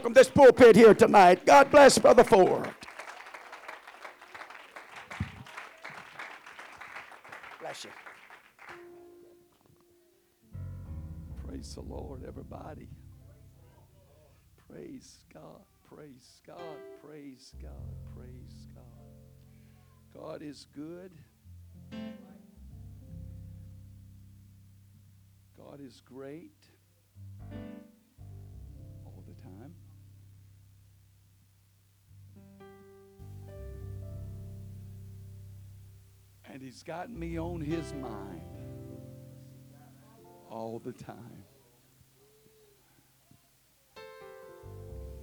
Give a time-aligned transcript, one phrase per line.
[0.00, 1.44] from this pulpit here tonight.
[1.44, 2.74] God bless Brother Ford.
[7.60, 7.90] Bless you.
[11.46, 12.88] Praise the Lord, everybody.
[14.68, 15.62] Praise God,
[15.94, 16.58] praise God,
[17.04, 17.70] praise God,
[18.16, 18.84] praise God.
[20.14, 21.12] God is good.
[25.56, 26.52] God is great
[36.52, 38.42] And He's got me on His mind
[40.50, 41.44] all the time.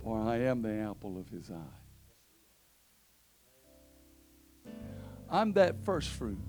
[0.04, 1.78] For I am the apple of His eye.
[5.30, 6.40] I'm that first fruit.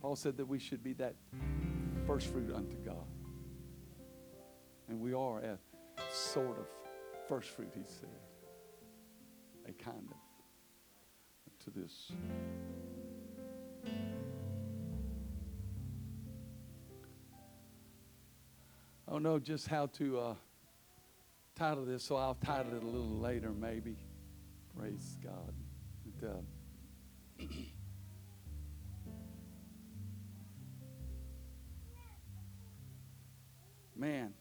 [0.00, 1.14] Paul said that we should be that
[2.06, 3.06] first fruit unto God.
[4.88, 5.58] And we are a
[6.12, 6.66] sort of
[7.28, 8.08] first fruit, he said.
[9.68, 10.16] A kind of
[11.64, 12.12] to this.
[19.06, 20.34] I don't know just how to uh,
[21.56, 23.96] title this, so I'll title it a little later, maybe.
[24.78, 25.52] Praise God.
[26.20, 27.44] But, uh,
[33.96, 34.32] man,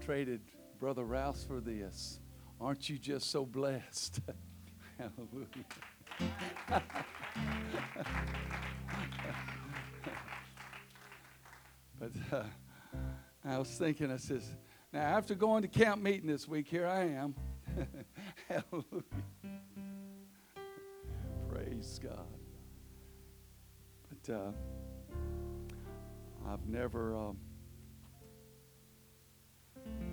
[0.00, 0.40] traded
[0.80, 2.18] Brother Rouse for this.
[2.60, 4.20] Aren't you just so blessed?
[4.98, 5.46] Hallelujah.
[12.00, 12.44] but uh,
[13.44, 14.56] I was thinking, I says,
[14.92, 17.34] now after going to camp meeting this week, here I am.
[18.48, 19.02] Hallelujah.
[21.50, 22.26] Praise God.
[24.08, 24.52] But uh,
[26.48, 27.36] I've never um,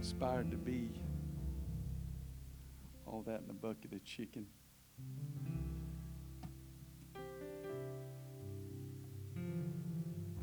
[0.01, 0.89] aspired to be
[3.07, 4.45] all that in a bucket of chicken.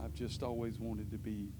[0.02, 1.52] I've just always wanted to be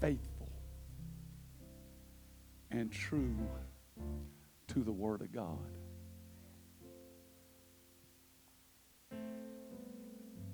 [0.00, 0.50] faithful
[2.70, 3.34] and true
[4.68, 5.58] to the Word of God.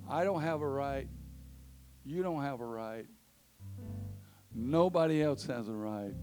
[0.08, 1.08] I don't have a right.
[2.04, 3.06] You don't have a right.
[4.54, 6.14] Nobody else has a right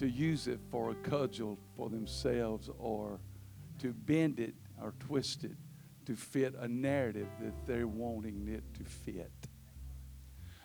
[0.00, 3.20] to use it for a cudgel for themselves or
[3.78, 5.58] to bend it or twist it
[6.06, 9.30] to fit a narrative that they're wanting it to fit.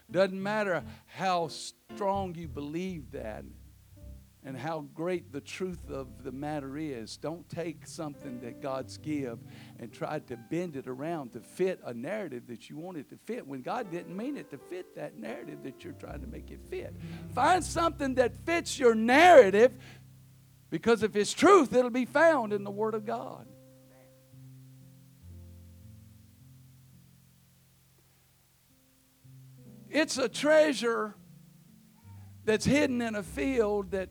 [0.09, 3.43] Doesn't matter how strong you believe that
[4.45, 7.17] and how great the truth of the matter is.
[7.17, 9.39] Don't take something that God's give
[9.79, 13.17] and try to bend it around to fit a narrative that you want it to
[13.25, 16.51] fit when God didn't mean it to fit that narrative that you're trying to make
[16.51, 16.93] it fit.
[17.33, 19.75] Find something that fits your narrative
[20.69, 23.47] because if it's truth, it'll be found in the Word of God.
[29.89, 31.15] It's a treasure
[32.43, 34.09] that's hidden in a field that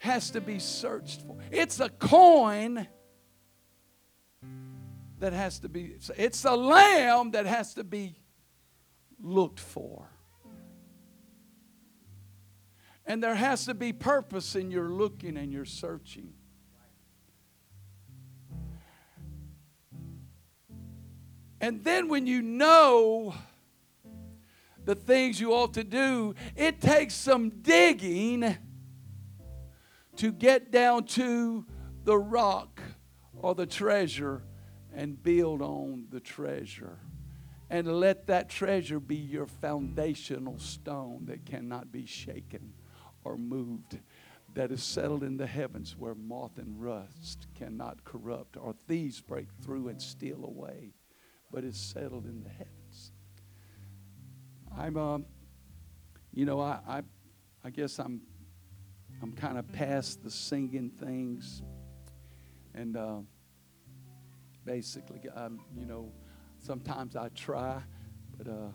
[0.00, 1.36] has to be searched for.
[1.50, 2.86] It's a coin
[5.18, 8.16] that has to be, it's a lamb that has to be
[9.20, 10.08] looked for.
[13.04, 16.34] And there has to be purpose in your looking and your searching.
[21.60, 23.34] And then when you know
[24.84, 28.56] the things you ought to do, it takes some digging
[30.18, 31.64] to get down to
[32.04, 32.80] the rock
[33.36, 34.42] or the treasure
[34.92, 36.98] and build on the treasure.
[37.70, 42.72] And let that treasure be your foundational stone that cannot be shaken
[43.22, 43.98] or moved,
[44.54, 49.48] that is settled in the heavens where moth and rust cannot corrupt or thieves break
[49.62, 50.94] through and steal away,
[51.52, 53.12] but is settled in the heavens.
[54.76, 55.26] I'm, um,
[56.32, 57.02] you know, I, I,
[57.62, 58.22] I guess I'm
[59.22, 61.62] I'm kind of past the singing things.
[62.74, 63.18] And uh,
[64.64, 66.12] basically, um, you know,
[66.58, 67.82] sometimes I try,
[68.36, 68.68] but uh,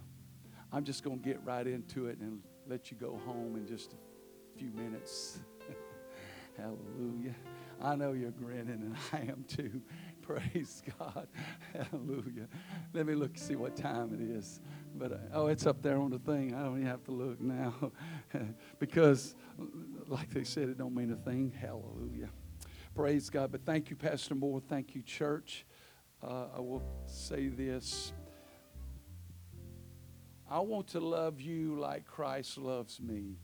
[0.72, 3.94] I'm just going to get right into it and let you go home in just
[3.94, 5.40] a few minutes.
[6.58, 7.36] Hallelujah.
[7.82, 9.82] I know you're grinning, and I am too.
[10.22, 11.28] Praise God.
[11.74, 12.48] Hallelujah.
[12.94, 14.62] Let me look see what time it is.
[14.96, 16.54] But oh, it's up there on the thing.
[16.54, 17.92] I don't even have to look now
[18.80, 19.36] because,
[20.08, 21.52] like they said, it don't mean a thing.
[21.60, 22.30] Hallelujah.
[22.96, 23.52] Praise God.
[23.52, 24.62] But thank you, Pastor Moore.
[24.70, 25.66] Thank you, church.
[26.22, 28.14] Uh, I will say this.
[30.50, 33.38] I want to love you like Christ loves me.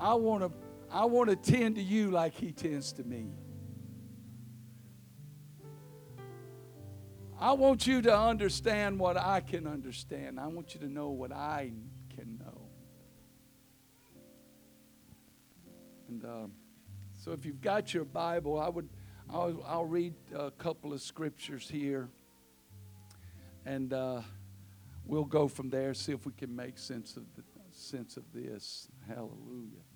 [0.00, 3.26] I want to I want to tend to you like he tends to me.
[7.40, 10.40] I want you to understand what I can understand.
[10.40, 11.72] I want you to know what I
[12.16, 12.62] can know.
[16.08, 16.46] And uh,
[17.16, 18.88] so, if you've got your Bible, I would
[19.30, 22.08] I'll, I'll read a couple of scriptures here,
[23.66, 24.22] and uh,
[25.04, 25.92] we'll go from there.
[25.92, 27.42] See if we can make sense of the
[27.72, 28.88] sense of this.
[29.06, 29.87] Hallelujah.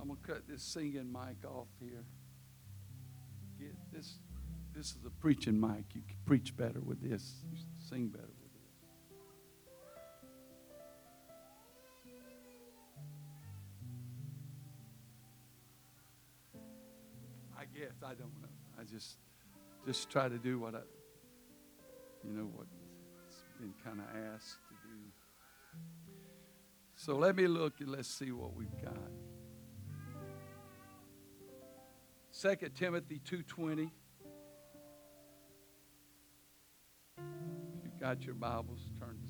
[0.00, 2.04] I'm gonna cut this singing mic off here.
[3.58, 4.18] Get this.
[4.74, 5.84] This is a preaching mic.
[5.94, 7.42] You can preach better with this.
[7.52, 7.58] You
[7.88, 8.60] sing better with this.
[17.58, 18.48] I guess I don't know.
[18.80, 19.18] I just
[19.86, 20.80] just try to do what I,
[22.24, 22.70] you know, what's
[23.60, 24.98] been kind of asked to do.
[26.96, 28.96] So let me look and let's see what we've got.
[32.40, 33.90] 2 Timothy 2.20.
[37.18, 37.24] If
[37.84, 39.29] you've got your Bibles, turn to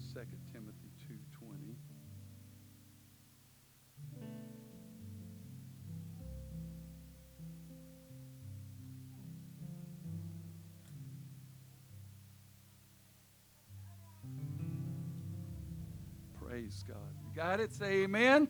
[17.60, 17.74] got it?
[17.74, 18.48] Say amen.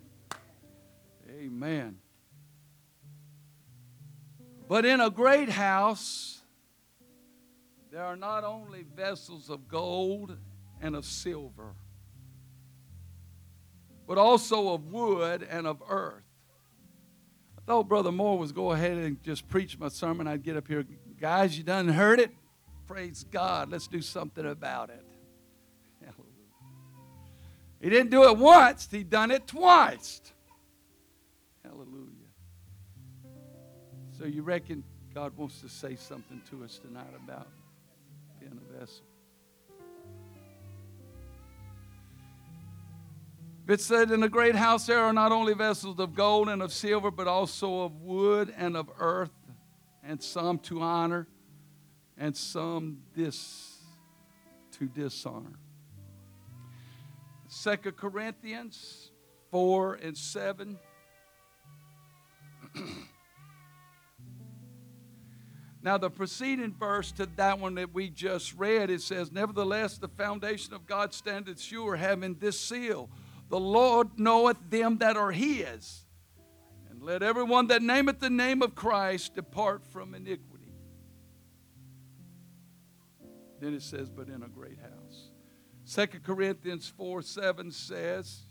[1.28, 1.96] Amen.
[4.68, 6.40] But in a great house,
[7.90, 10.36] there are not only vessels of gold
[10.80, 11.74] and of silver,
[14.06, 16.22] but also of wood and of earth.
[17.58, 20.26] I thought Brother Moore was go ahead and just preach my sermon.
[20.26, 20.84] I'd get up here,
[21.20, 22.30] guys, you done heard it?
[22.86, 23.70] Praise God.
[23.70, 25.04] Let's do something about it.
[27.80, 30.20] He didn't do it once, he done it twice.
[31.64, 32.10] Hallelujah.
[34.18, 34.84] So you reckon
[35.14, 37.48] God wants to say something to us tonight about
[38.38, 39.04] being a vessel?
[43.66, 46.72] It said, In the great house there are not only vessels of gold and of
[46.72, 49.30] silver, but also of wood and of earth,
[50.02, 51.28] and some to honor,
[52.18, 53.78] and some dis
[54.72, 55.58] to dishonor.
[57.60, 59.10] Second Corinthians
[59.50, 60.78] 4 and 7.
[65.82, 70.08] now, the preceding verse to that one that we just read, it says, Nevertheless, the
[70.08, 73.10] foundation of God standeth sure, having this seal
[73.50, 76.06] The Lord knoweth them that are his.
[76.88, 80.72] And let everyone that nameth the name of Christ depart from iniquity.
[83.60, 84.99] Then it says, But in a great house.
[85.92, 88.42] 2 Corinthians 4 7 says,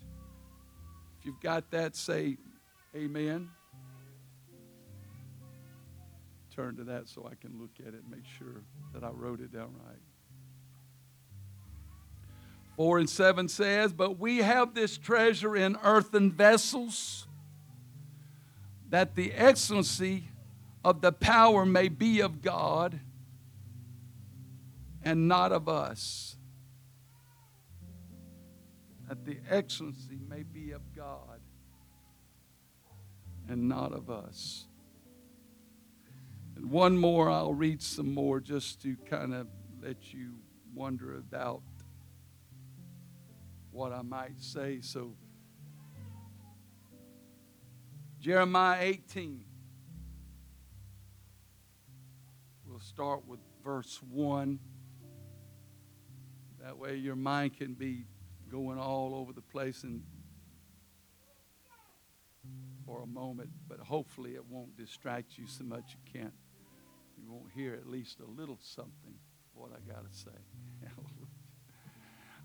[1.17, 2.37] if you've got that, say
[2.93, 3.49] amen.
[6.53, 9.39] Turn to that so I can look at it and make sure that I wrote
[9.39, 9.97] it down right.
[12.75, 17.25] 4 and 7 says, But we have this treasure in earthen vessels,
[18.89, 20.25] that the excellency
[20.83, 22.99] of the power may be of God
[25.03, 26.35] and not of us
[29.09, 31.41] that the excellency may be of God
[33.49, 34.67] and not of us.
[36.55, 39.47] And one more, I'll read some more just to kind of
[39.81, 40.35] let you
[40.75, 41.63] wonder about
[43.71, 44.79] what I might say.
[44.81, 45.15] So,
[48.19, 49.43] Jeremiah 18.
[52.67, 54.59] We'll start with verse 1.
[56.61, 58.05] That way your mind can be
[58.49, 60.01] going all over the place and
[62.85, 66.33] for a moment, but hopefully it won't distract you so much you can't.
[67.17, 69.13] You won't hear at least a little something
[69.53, 70.31] what I got to say.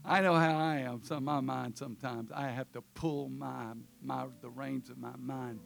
[0.04, 1.02] I know how I am.
[1.02, 5.60] Some my mind sometimes I have to pull my my the reins of my mind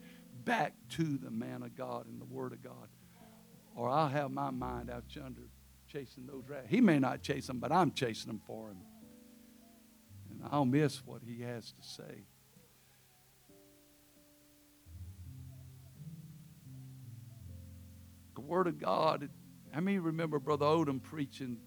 [0.45, 2.87] back to the man of God and the Word of God,
[3.75, 5.49] or I'll have my mind out yonder
[5.89, 6.67] chasing those rats.
[6.69, 8.77] He may not chase them, but I'm chasing them for him
[10.51, 12.25] I'll miss what he has to say.
[18.35, 19.29] The Word of God,
[19.75, 21.57] I mean, remember Brother Odom preaching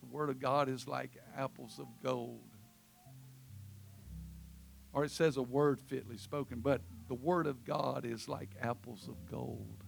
[0.00, 2.40] the Word of God is like apples of gold.
[4.92, 9.08] Or it says a word fitly spoken, but the Word of God is like apples
[9.08, 9.82] of gold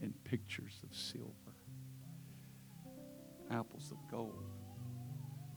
[0.00, 1.34] and pictures of silver.
[3.50, 4.49] Apples of gold.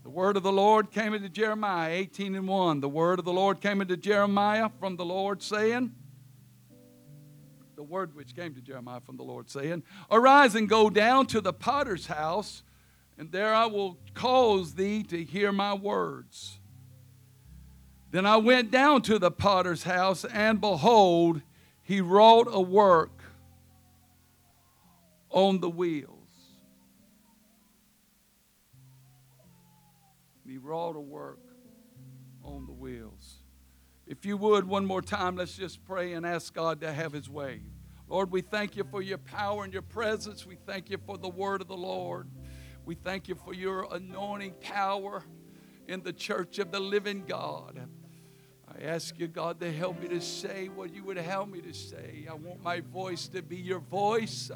[0.04, 2.82] The word of the Lord came into Jeremiah 18 and 1.
[2.82, 5.94] The word of the Lord came into Jeremiah from the Lord, saying,
[7.78, 11.40] The word which came to Jeremiah from the Lord, saying, Arise and go down to
[11.40, 12.64] the potter's house,
[13.18, 16.60] and there I will cause thee to hear my words.
[18.12, 21.42] Then I went down to the potter's house, and behold,
[21.82, 23.24] he wrought a work
[25.30, 26.13] on the wheels.
[30.64, 31.42] Wrought a work
[32.42, 33.40] on the wheels.
[34.08, 37.30] If you would, one more time, let's just pray and ask God to have His
[37.30, 37.62] way.
[38.08, 40.46] Lord, we thank you for your power and your presence.
[40.46, 42.30] We thank you for the word of the Lord.
[42.86, 45.24] We thank you for your anointing power
[45.90, 47.86] in the church of the living God.
[48.66, 51.74] I ask you, God, to help me to say what you would help me to
[51.74, 52.26] say.
[52.30, 54.50] I want my voice to be your voice.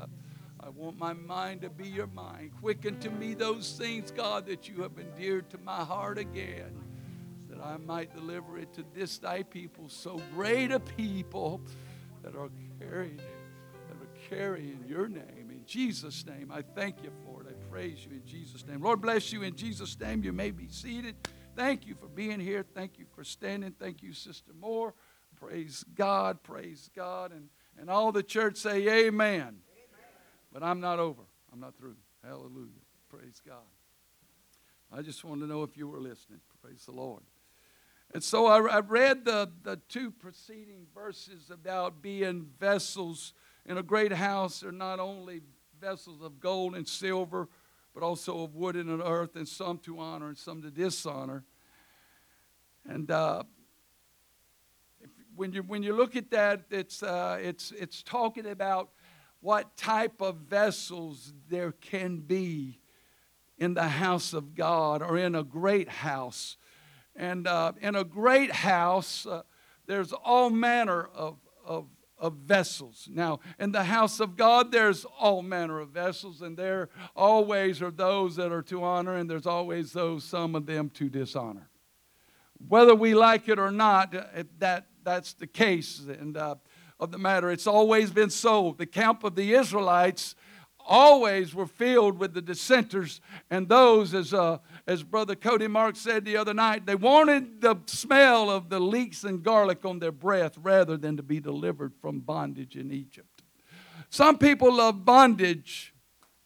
[0.68, 2.52] I want my mind to be your mind.
[2.60, 6.78] Quicken to me those things, God, that you have endeared to my heart again,
[7.50, 11.62] that I might deliver it to this thy people, so great a people
[12.22, 12.50] that are
[12.82, 15.52] carrying, that are carrying your name.
[15.52, 17.48] In Jesus' name, I thank you for it.
[17.50, 18.82] I praise you in Jesus' name.
[18.82, 20.22] Lord bless you in Jesus' name.
[20.22, 21.16] You may be seated.
[21.56, 22.66] Thank you for being here.
[22.76, 23.72] Thank you for standing.
[23.80, 24.94] Thank you, Sister Moore.
[25.38, 26.44] Praise God.
[26.44, 27.32] Praise God.
[27.32, 27.48] And,
[27.80, 29.60] and all the church say, Amen.
[30.52, 31.24] But I'm not over.
[31.52, 31.96] I'm not through.
[32.24, 32.82] Hallelujah.
[33.10, 33.58] Praise God.
[34.92, 36.40] I just wanted to know if you were listening.
[36.62, 37.24] Praise the Lord.
[38.14, 43.34] And so I, I read the, the two preceding verses about being vessels
[43.66, 45.42] in a great house They're not only
[45.80, 47.50] vessels of gold and silver,
[47.94, 51.44] but also of wood and of earth, and some to honor and some to dishonor.
[52.88, 53.44] And uh,
[55.02, 58.90] if, when you when you look at that, it's uh, it's it's talking about
[59.42, 62.80] what type of vessels there can be
[63.58, 66.58] in the house of God or in a great house.
[67.16, 69.44] And uh, in a great house, uh,
[69.88, 71.88] there's all manner of, of,
[72.20, 73.10] of vessels.
[73.12, 77.92] Now, in the house of God, there's all manner of vessels, and there always are
[77.92, 81.70] those that are to honor, and there's always those, some of them, to dishonor.
[82.68, 86.00] Whether we like it or not, uh, that, that's the case.
[86.08, 86.56] And uh,
[87.00, 87.52] of the matter.
[87.52, 88.76] It's always been so.
[88.78, 90.36] The camp of the Israelites
[90.88, 96.24] always were filled with the dissenters and those, as, uh, as Brother Cody Mark said
[96.24, 100.58] the other night, they wanted the smell of the leeks and garlic on their breath
[100.62, 103.44] rather than to be delivered from bondage in Egypt.
[104.10, 105.94] Some people love bondage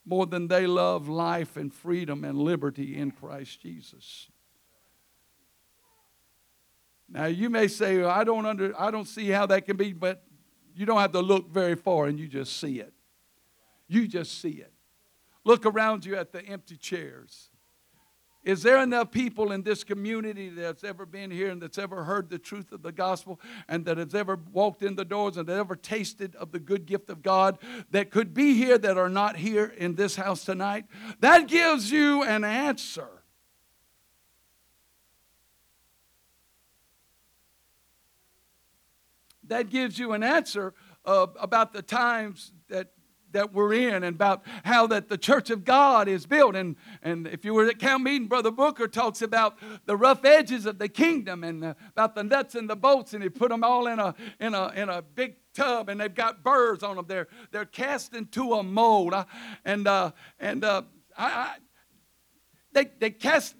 [0.05, 4.27] more than they love life and freedom and liberty in Christ Jesus.
[7.07, 10.23] Now you may say, I don't under, I don't see how that can be, but
[10.75, 12.93] you don't have to look very far and you just see it.
[13.87, 14.73] You just see it.
[15.43, 17.49] Look around you at the empty chairs.
[18.43, 22.29] Is there enough people in this community that's ever been here and that's ever heard
[22.29, 25.75] the truth of the gospel and that has ever walked in the doors and ever
[25.75, 27.59] tasted of the good gift of God
[27.91, 30.85] that could be here that are not here in this house tonight?
[31.19, 33.20] That gives you an answer.
[39.51, 40.73] That gives you an answer
[41.05, 42.93] uh, about the times that
[43.33, 46.53] that we're in and about how that the church of God is built.
[46.53, 50.65] And, and if you were at camp meeting, Brother Booker talks about the rough edges
[50.65, 53.63] of the kingdom and uh, about the nuts and the bolts, and he put them
[53.63, 57.05] all in a, in a, in a big tub, and they've got birds on them.
[57.07, 59.13] They're, they're cast into a mold.
[59.63, 60.81] and uh, and uh,
[61.17, 61.55] I, I,
[62.73, 63.55] they, they cast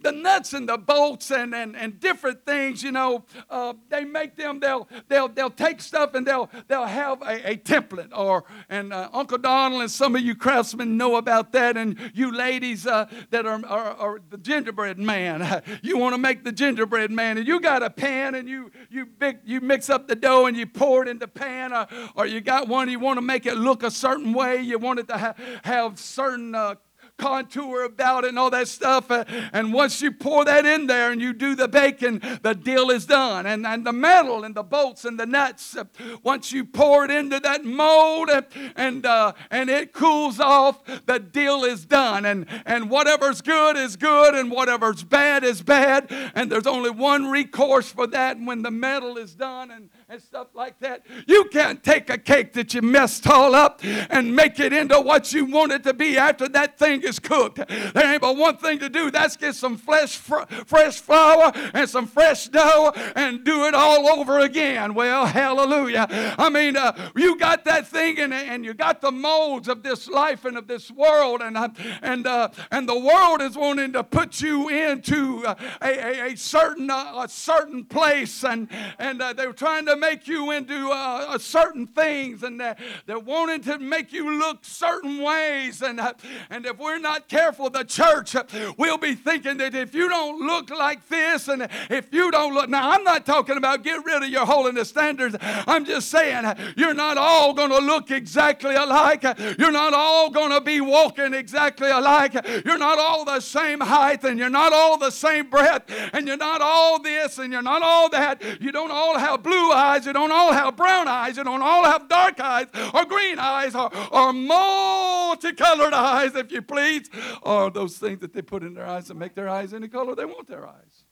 [0.00, 4.36] the nuts and the bolts and, and, and different things, you know, uh, they make
[4.36, 8.10] them, they'll, they'll, they'll take stuff and they'll, they'll have a, a template.
[8.16, 11.76] Or, and uh, Uncle Donald and some of you craftsmen know about that.
[11.76, 16.44] And you ladies uh, that are, are, are, the gingerbread man, you want to make
[16.44, 17.38] the gingerbread man.
[17.38, 19.06] And you got a pan and you, you,
[19.44, 21.72] you mix up the dough and you pour it in the pan.
[21.72, 24.60] Or, or you got one, you want to make it look a certain way.
[24.60, 26.76] You want it to ha- have certain uh,
[27.18, 29.10] contour about it and all that stuff.
[29.10, 32.90] Uh, and once you pour that in there and you do the baking, the deal
[32.90, 33.44] is done.
[33.44, 35.84] And, and the metal and the bolts and the nuts, uh,
[36.22, 38.42] once you pour it into that mold uh,
[38.76, 42.24] and, uh, and it cools off, the deal is done.
[42.24, 46.06] And, and whatever's good is good and whatever's bad is bad.
[46.34, 50.48] And there's only one recourse for that when the metal is done and, and stuff
[50.54, 51.04] like that.
[51.26, 55.32] You can't take a cake that you messed all up and make it into what
[55.32, 57.56] you want it to be after that thing is cooked.
[57.68, 59.10] There ain't but one thing to do.
[59.10, 64.38] That's get some fresh, fresh flour and some fresh dough and do it all over
[64.38, 64.94] again.
[64.94, 66.06] Well, hallelujah.
[66.38, 70.08] I mean, uh, you got that thing and, and you got the molds of this
[70.08, 71.68] life and of this world, and uh,
[72.02, 76.36] and uh, and the world is wanting to put you into uh, a, a, a,
[76.36, 81.38] certain uh, a certain place, and and uh, they're trying to make you into uh,
[81.38, 86.12] certain things, and they're wanting to make you look certain ways, and uh,
[86.50, 88.34] and if we're not careful, the church
[88.76, 92.68] will be thinking that if you don't look like this, and if you don't look
[92.68, 95.36] now, I'm not talking about get rid of your holiness standards.
[95.40, 96.44] I'm just saying
[96.76, 99.24] you're not all going to look exactly alike.
[99.58, 102.34] You're not all going to be walking exactly alike.
[102.64, 106.36] You're not all the same height, and you're not all the same breadth, and you're
[106.36, 108.42] not all this, and you're not all that.
[108.60, 109.87] You don't all have blue eyes.
[109.96, 111.36] You don't all have brown eyes.
[111.36, 116.62] You don't all have dark eyes, or green eyes, or, or multicolored eyes, if you
[116.62, 117.08] please,
[117.42, 120.14] or those things that they put in their eyes and make their eyes any color
[120.14, 121.04] they want their eyes.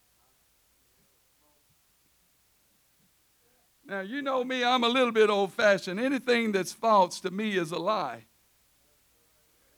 [3.88, 6.00] Now, you know me, I'm a little bit old fashioned.
[6.00, 8.25] Anything that's false to me is a lie.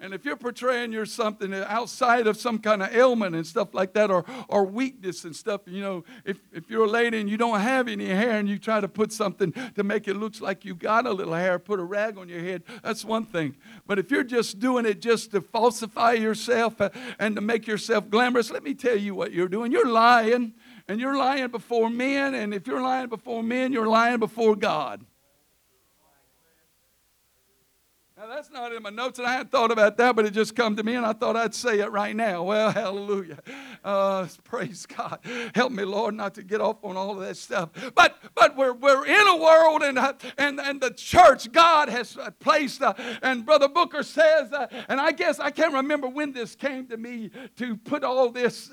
[0.00, 3.94] And if you're portraying you're something outside of some kind of ailment and stuff like
[3.94, 7.36] that, or, or weakness and stuff, you know, if, if you're a lady and you
[7.36, 10.64] don't have any hair and you try to put something to make it look like
[10.64, 13.56] you got a little hair, put a rag on your head, that's one thing.
[13.86, 18.08] But if you're just doing it just to falsify yourself uh, and to make yourself
[18.08, 19.72] glamorous, let me tell you what you're doing.
[19.72, 20.54] You're lying,
[20.86, 25.04] and you're lying before men, and if you're lying before men, you're lying before God.
[28.18, 30.56] Now, that's not in my notes, and I hadn't thought about that, but it just
[30.56, 32.42] come to me, and I thought I'd say it right now.
[32.42, 33.38] Well, hallelujah.
[33.84, 35.20] Uh, praise God.
[35.54, 37.70] Help me, Lord, not to get off on all of that stuff.
[37.94, 42.16] But but we're, we're in a world, and, uh, and, and the church, God has
[42.16, 46.32] uh, placed, uh, and Brother Booker says, uh, and I guess I can't remember when
[46.32, 48.72] this came to me to put all this,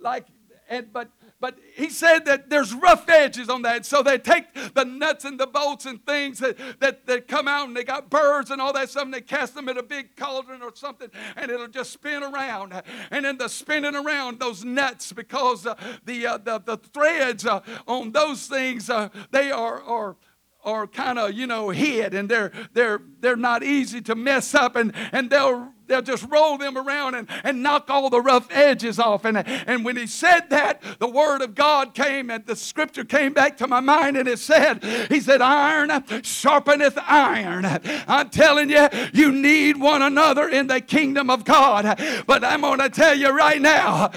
[0.00, 0.24] like,
[0.70, 3.84] and but but he said that there's rough edges on that.
[3.84, 7.68] So they take the nuts and the bolts and things that, that, that come out
[7.68, 10.16] and they got birds and all that stuff and they cast them in a big
[10.16, 12.82] cauldron or something and it'll just spin around.
[13.10, 17.60] And in the spinning around, those nuts, because uh, the, uh, the, the threads uh,
[17.86, 20.16] on those things, uh, they are, are
[20.64, 24.74] are kind of you know hid and they're they're they're not easy to mess up
[24.74, 28.98] and and they'll they'll just roll them around and, and knock all the rough edges
[28.98, 29.24] off.
[29.24, 33.32] And, and when he said that, the word of God came and the scripture came
[33.32, 37.64] back to my mind and it said, He said, Iron sharpeneth iron.
[38.08, 42.00] I'm telling you, you need one another in the kingdom of God.
[42.26, 44.10] But I'm going to tell you right now,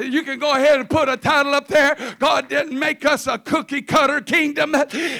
[0.00, 1.96] you can go ahead and put a title up there.
[2.18, 4.74] God didn't make us a cookie cutter kingdom,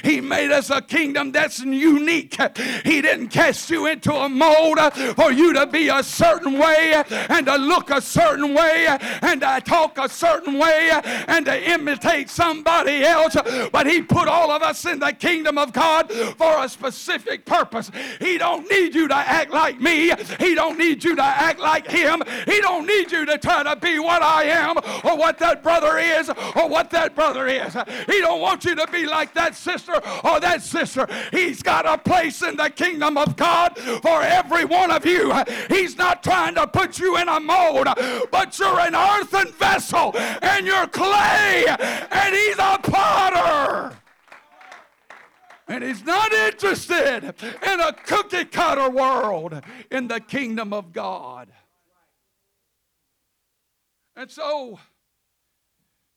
[0.05, 2.37] He made us a kingdom that's unique.
[2.85, 4.79] He didn't cast you into a mold
[5.17, 8.87] for you to be a certain way and to look a certain way
[9.23, 10.91] and to talk a certain way
[11.27, 13.37] and to imitate somebody else.
[13.73, 17.91] But He put all of us in the kingdom of God for a specific purpose.
[18.21, 20.13] He don't need you to act like me.
[20.39, 22.23] He don't need you to act like him.
[22.47, 25.99] He don't need you to try to be what I am or what that brother
[25.99, 27.75] is or what that brother is.
[28.07, 31.07] He don't want you to be like that sister or that sister.
[31.31, 35.33] He's got a place in the kingdom of God for every one of you.
[35.69, 37.87] He He's not trying to put you in a mold,
[38.31, 43.97] but you're an earthen vessel and you're clay, and He's a potter.
[45.69, 47.25] And he's not interested
[47.63, 49.61] in a cookie cutter world
[49.91, 51.49] in the kingdom of God.
[54.17, 54.81] And so,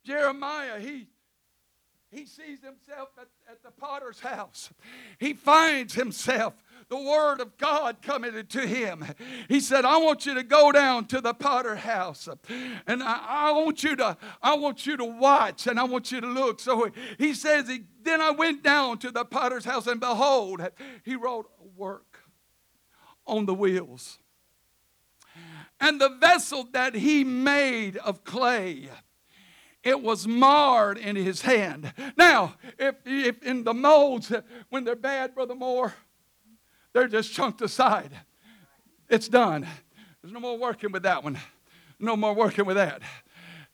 [0.06, 1.10] Jeremiah, he,
[2.10, 4.71] he sees himself at, at the potter's house.
[5.19, 6.54] He finds himself
[6.91, 9.06] the word of God coming to him.
[9.47, 12.27] He said, I want you to go down to the potter house.
[12.86, 16.19] And I, I want you to, I want you to watch and I want you
[16.19, 16.60] to look.
[16.60, 20.62] So he says, he, then I went down to the potter's house, and behold,
[21.04, 22.19] he wrote a work
[23.25, 24.19] on the wheels.
[25.80, 28.89] And the vessel that he made of clay,
[29.82, 31.93] it was marred in his hand.
[32.17, 34.34] Now, if, if in the molds,
[34.69, 35.93] when they're bad, Brother Moore,
[36.93, 38.12] they're just chunked aside.
[39.10, 39.67] It's done.
[40.21, 41.38] There's no more working with that one.
[41.99, 43.01] No more working with that.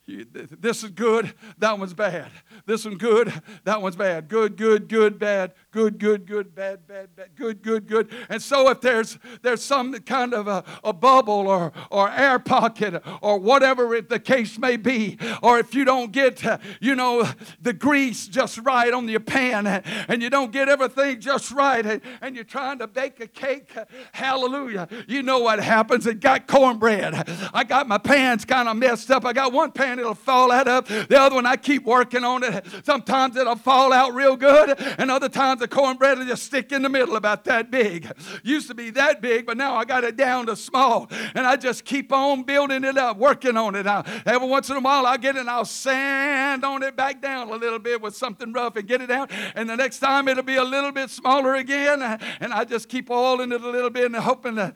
[0.06, 2.30] This is good, that one's bad.
[2.64, 3.30] This one good,
[3.64, 4.28] that one's bad.
[4.28, 8.10] Good, good, good, bad, good, good, good, bad, bad, bad, good, good, good.
[8.28, 13.02] And so if there's there's some kind of a, a bubble or or air pocket
[13.20, 16.42] or whatever it, the case may be, or if you don't get
[16.80, 17.28] you know
[17.60, 22.00] the grease just right on your pan and you don't get everything just right and,
[22.20, 23.70] and you're trying to bake a cake,
[24.12, 24.88] hallelujah.
[25.06, 26.06] You know what happens?
[26.06, 27.14] It got cornbread.
[27.52, 29.24] I got my pans kind of messed up.
[29.24, 32.42] I got one pan it'll fall out of, the other one I keep working on
[32.42, 32.64] it.
[32.84, 36.88] Sometimes it'll fall out real good, and other times cornbread will just stick in the
[36.88, 38.10] middle about that big.
[38.42, 41.56] Used to be that big, but now I got it down to small, and I
[41.56, 43.84] just keep on building it up, working on it.
[43.84, 47.22] Now, every once in a while, I get it and I'll sand on it back
[47.22, 50.28] down a little bit with something rough and get it out, and the next time
[50.28, 52.02] it'll be a little bit smaller again,
[52.40, 54.74] and I just keep oiling it a little bit and hoping that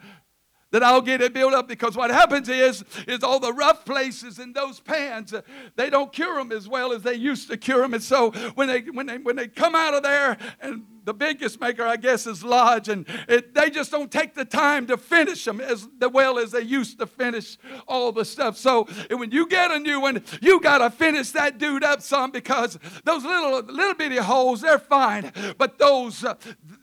[0.72, 4.38] that I'll get it built up because what happens is is all the rough places
[4.38, 5.32] in those pans
[5.76, 8.68] they don't cure them as well as they used to cure them and so when
[8.68, 12.26] they when they when they come out of there and the biggest maker, I guess,
[12.26, 16.38] is Lodge, and it, they just don't take the time to finish them as well
[16.38, 18.56] as they used to finish all the stuff.
[18.56, 22.30] So when you get a new one, you got to finish that dude up some
[22.30, 26.34] because those little little bitty holes, they're fine, but those uh,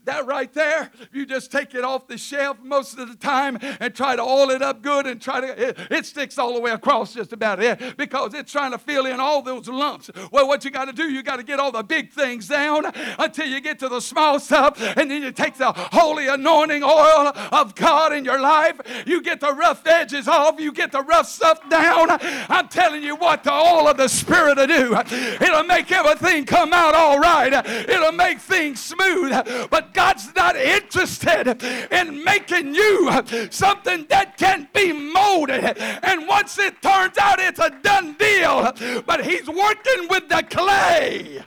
[0.06, 3.94] that right there, you just take it off the shelf most of the time and
[3.94, 6.72] try to oil it up good and try to it, it sticks all the way
[6.72, 10.10] across just about it because it's trying to fill in all those lumps.
[10.32, 12.92] Well, what you got to do, you got to get all the big things down
[13.18, 17.32] until you get to the small stuff, and then you take the holy anointing oil
[17.52, 18.80] of God in your life.
[19.06, 22.08] You get the rough edges off, you get the rough stuff down.
[22.50, 24.96] I'm telling you what the oil of the Spirit will do.
[25.42, 27.54] It'll make everything come out all right.
[27.88, 29.32] It'll make things smooth.
[29.70, 33.12] But God's not interested in making you
[33.52, 35.78] something that can't be molded.
[35.78, 38.74] And once it turns out, it's a done deal.
[39.06, 41.44] But He's working with the clay.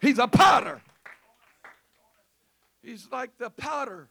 [0.00, 0.80] He's a potter.
[2.90, 4.08] He's like the potter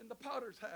[0.00, 0.70] in the potter's house.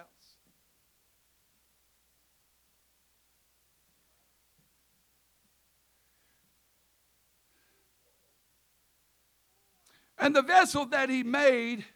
[10.18, 11.86] And the vessel that he made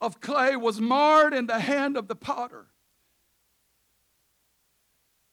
[0.00, 2.66] of clay was marred in the hand of the potter.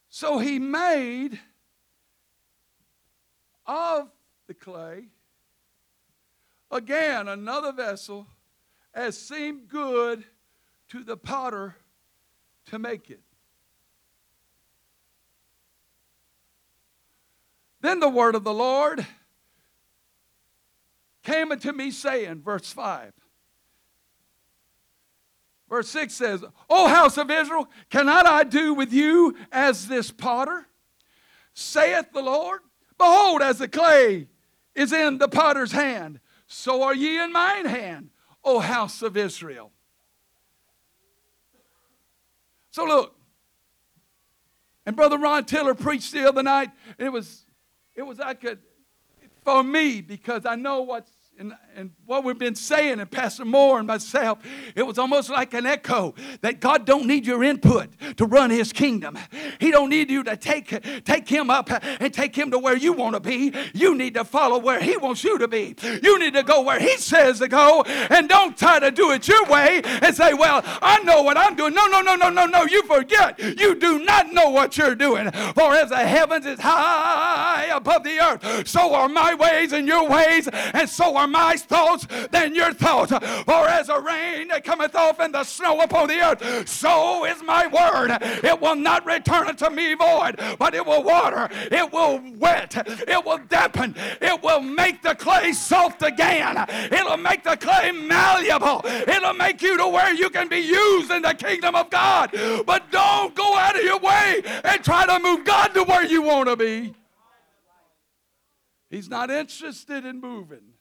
[0.09, 1.39] So he made
[3.67, 4.09] of
[4.47, 5.09] the clay
[6.71, 8.27] again another vessel
[8.93, 10.23] as seemed good
[10.89, 11.75] to the potter
[12.67, 13.21] to make it.
[17.81, 19.05] Then the word of the Lord
[21.23, 23.13] came unto me, saying, verse 5.
[25.69, 30.67] Verse 6 says, O house of Israel, cannot I do with you as this potter?
[31.53, 32.61] Saith the Lord,
[32.97, 34.27] Behold, as the clay
[34.73, 38.09] is in the potter's hand, so are ye in mine hand,
[38.43, 39.71] O house of Israel.
[42.71, 43.15] So look,
[44.85, 46.71] and Brother Ron Tiller preached the other night.
[46.97, 47.45] It was,
[47.95, 48.59] it was I could,
[49.43, 53.79] for me, because I know what's and, and what we've been saying, and Pastor Moore
[53.79, 54.39] and myself,
[54.73, 58.71] it was almost like an echo that God don't need your input to run His
[58.71, 59.17] kingdom.
[59.59, 60.69] He don't need you to take
[61.03, 63.53] take Him up and take Him to where you want to be.
[63.73, 65.75] You need to follow where He wants you to be.
[66.01, 69.27] You need to go where He says to go, and don't try to do it
[69.27, 72.45] your way and say, "Well, I know what I'm doing." No, no, no, no, no,
[72.45, 72.63] no.
[72.63, 73.37] You forget.
[73.39, 75.29] You do not know what you're doing.
[75.31, 80.07] For as the heavens is high above the earth, so are my ways and your
[80.07, 83.11] ways, and so are are my thoughts than your thoughts.
[83.11, 87.41] For as a rain that cometh off and the snow upon the earth, so is
[87.43, 88.17] my word.
[88.43, 92.75] It will not return unto me void, but it will water, it will wet,
[93.07, 96.57] it will dampen, it will make the clay soft again.
[96.91, 98.81] It'll make the clay malleable.
[98.85, 102.31] It'll make you to where you can be used in the kingdom of God.
[102.65, 106.21] But don't go out of your way and try to move God to where you
[106.21, 106.93] want to be.
[108.89, 110.74] He's not interested in moving.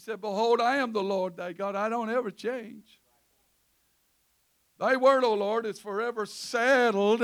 [0.00, 1.76] Said, Behold, I am the Lord thy God.
[1.76, 3.00] I don't ever change.
[4.78, 7.22] Thy word, O Lord, is forever settled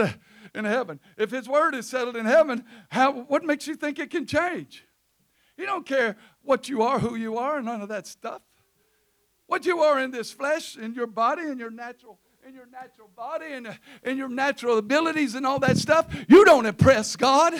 [0.55, 1.01] in heaven.
[1.17, 4.85] If his word is settled in heaven, how, what makes you think it can change?
[5.57, 8.43] He don't care what you are, who you are, none of that stuff.
[9.47, 13.11] What you are in this flesh, in your body, in your natural in your natural
[13.17, 17.53] body and in your natural abilities and all that stuff, you don't impress God.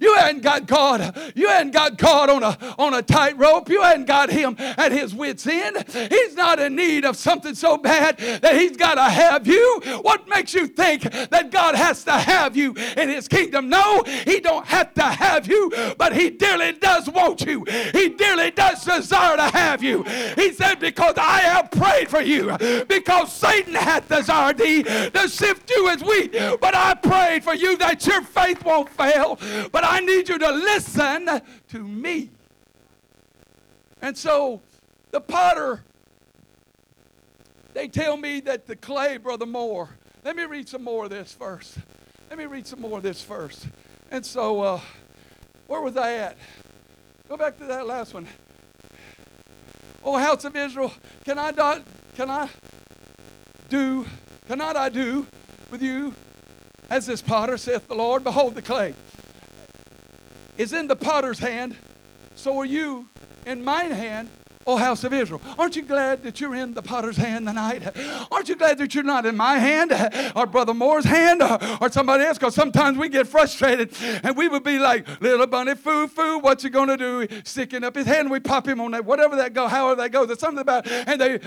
[0.00, 1.32] You hadn't got God.
[1.34, 3.68] You hadn't got God on a on a tightrope.
[3.68, 5.84] You hadn't got him at his wits' end.
[6.10, 9.82] He's not in need of something so bad that he's got to have you.
[10.02, 13.68] What makes you think that God has to have you in his kingdom?
[13.68, 17.64] No, he don't have to have you, but he dearly does want you.
[17.92, 20.02] He dearly does desire to have you.
[20.34, 22.56] He said, Because I have prayed for you,
[22.88, 26.32] because Satan hath desired thee to sift you as wheat.
[26.60, 29.38] But I prayed for you that your faith won't fail.
[29.70, 32.30] But need you to listen to me.
[34.00, 34.60] And so
[35.10, 35.82] the potter,
[37.74, 39.88] they tell me that the clay, Brother Moore,
[40.24, 41.78] let me read some more of this first.
[42.28, 43.66] Let me read some more of this first.
[44.12, 44.80] And so, uh,
[45.66, 46.36] where was I at?
[47.28, 48.28] Go back to that last one.
[50.04, 50.92] Oh, house of Israel,
[51.24, 51.52] can I
[52.14, 52.48] can I
[53.68, 54.06] do,
[54.48, 55.26] cannot I do
[55.70, 56.14] with you
[56.88, 58.24] as this potter, saith the Lord?
[58.24, 58.94] Behold, the clay
[60.60, 61.74] is in the potter's hand,
[62.34, 63.08] so are you
[63.46, 64.28] in mine hand,
[64.70, 65.40] O house of Israel.
[65.58, 67.82] Aren't you glad that you're in the potter's hand tonight?
[68.30, 69.92] Aren't you glad that you're not in my hand
[70.36, 72.38] or Brother Moore's hand or, or somebody else?
[72.38, 76.62] Because sometimes we get frustrated and we would be like, little bunny foo foo, what
[76.62, 77.26] you gonna do?
[77.42, 80.12] Sticking up his hand, and we pop him on that, whatever that go, however that
[80.12, 80.28] goes.
[80.28, 81.38] There's something about, and they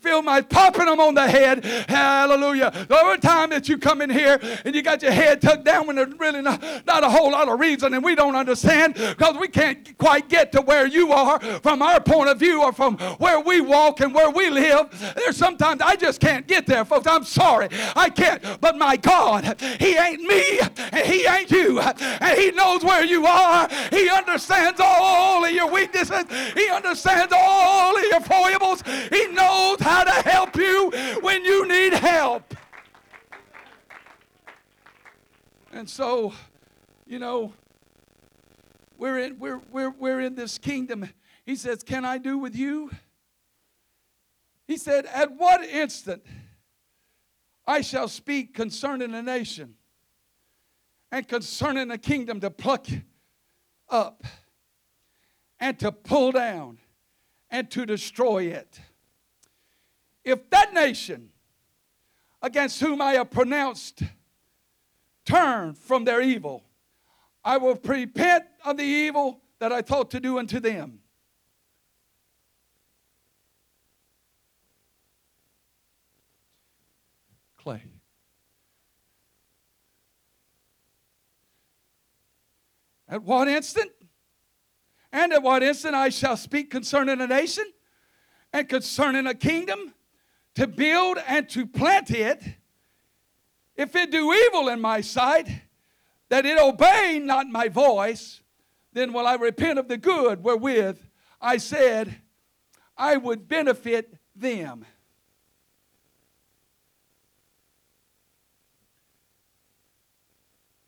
[0.00, 1.64] feel my popping them on the head.
[1.88, 2.72] Hallelujah.
[2.88, 5.86] The other time that you come in here and you got your head tucked down
[5.86, 9.36] when there's really not, not a whole lot of reason and we don't understand because
[9.36, 13.40] we can't quite get to where you are from our point of view from where
[13.40, 15.14] we walk and where we live.
[15.16, 17.06] There's sometimes I just can't get there, folks.
[17.06, 17.68] I'm sorry.
[17.96, 18.42] I can't.
[18.60, 21.80] But my God, He ain't me and He ain't you.
[21.80, 23.68] And He knows where you are.
[23.90, 26.24] He understands all of your weaknesses.
[26.54, 28.82] He understands all of your foibles.
[29.10, 32.54] He knows how to help you when you need help.
[35.72, 36.32] And so,
[37.06, 37.52] you know,
[38.96, 41.08] we're in, we're, we're, we're in this kingdom
[41.44, 42.90] he says, Can I do with you?
[44.66, 46.24] He said, At what instant
[47.66, 49.74] I shall speak concerning a nation
[51.12, 52.86] and concerning a kingdom to pluck
[53.88, 54.24] up
[55.60, 56.78] and to pull down
[57.50, 58.80] and to destroy it.
[60.24, 61.30] If that nation
[62.42, 64.02] against whom I have pronounced
[65.24, 66.64] turn from their evil,
[67.44, 71.00] I will repent of the evil that I thought to do unto them.
[83.08, 83.90] At what instant?
[85.12, 87.64] And at what instant I shall speak concerning a nation
[88.52, 89.94] and concerning a kingdom
[90.54, 92.42] to build and to plant it.
[93.76, 95.48] If it do evil in my sight,
[96.28, 98.40] that it obey not my voice,
[98.92, 100.98] then will I repent of the good wherewith
[101.40, 102.20] I said
[102.96, 104.86] I would benefit them.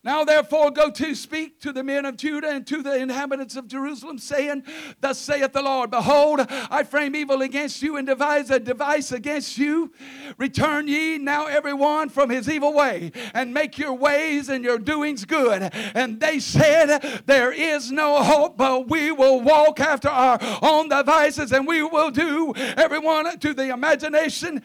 [0.06, 3.66] Now, therefore, go to speak to the men of Judah and to the inhabitants of
[3.66, 4.62] Jerusalem, saying,
[5.00, 9.58] Thus saith the Lord, Behold, I frame evil against you and devise a device against
[9.58, 9.92] you.
[10.38, 14.78] Return ye now every one from his evil way, and make your ways and your
[14.78, 15.74] doings good.
[15.74, 21.50] And they said, There is no hope, but we will walk after our own devices,
[21.50, 24.62] and we will do everyone to the imagination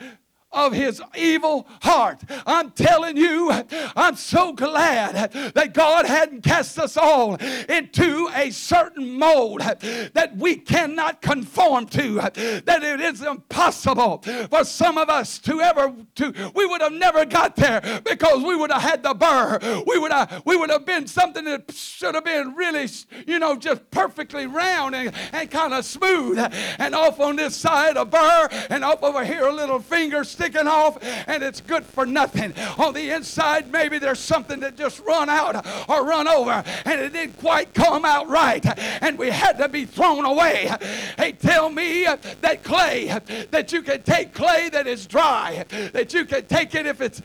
[0.53, 2.21] of his evil heart.
[2.45, 3.51] I'm telling you,
[3.95, 7.35] I'm so glad that God hadn't cast us all
[7.69, 14.97] into a certain mold that we cannot conform to, that it is impossible for some
[14.97, 18.81] of us to ever to we would have never got there because we would have
[18.81, 19.83] had the burr.
[19.87, 22.87] We would have we would have been something that should have been really,
[23.27, 26.39] you know, just perfectly round and, and kind of smooth.
[26.79, 30.67] And off on this side a burr and off over here a little finger sticking
[30.67, 32.51] off and it's good for nothing.
[32.79, 37.13] On the inside, maybe there's something that just run out or run over and it
[37.13, 38.65] didn't quite come out right
[39.03, 40.71] and we had to be thrown away.
[41.17, 43.19] Hey, tell me that clay,
[43.51, 47.21] that you can take clay that is dry, that you can take it if it's,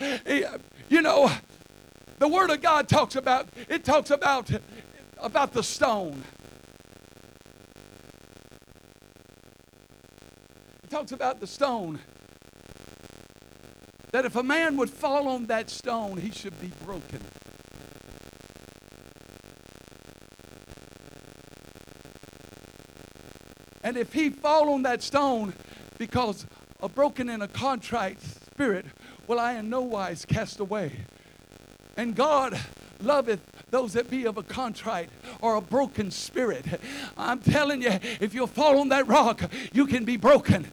[0.91, 1.33] you know,
[2.19, 4.51] the Word of God talks about, it talks about,
[5.19, 6.23] about the stone.
[10.85, 11.99] It talks about the stone
[14.17, 17.21] that if a man would fall on that stone, he should be broken.
[23.83, 25.53] And if he fall on that stone
[25.99, 26.47] because
[26.81, 28.87] a broken and a contrite spirit,
[29.27, 30.93] will I in no wise cast away.
[31.99, 32.59] And God
[33.03, 36.65] loveth those that be of a contrite or a broken spirit.
[37.19, 40.71] I'm telling you, if you'll fall on that rock, you can be broken.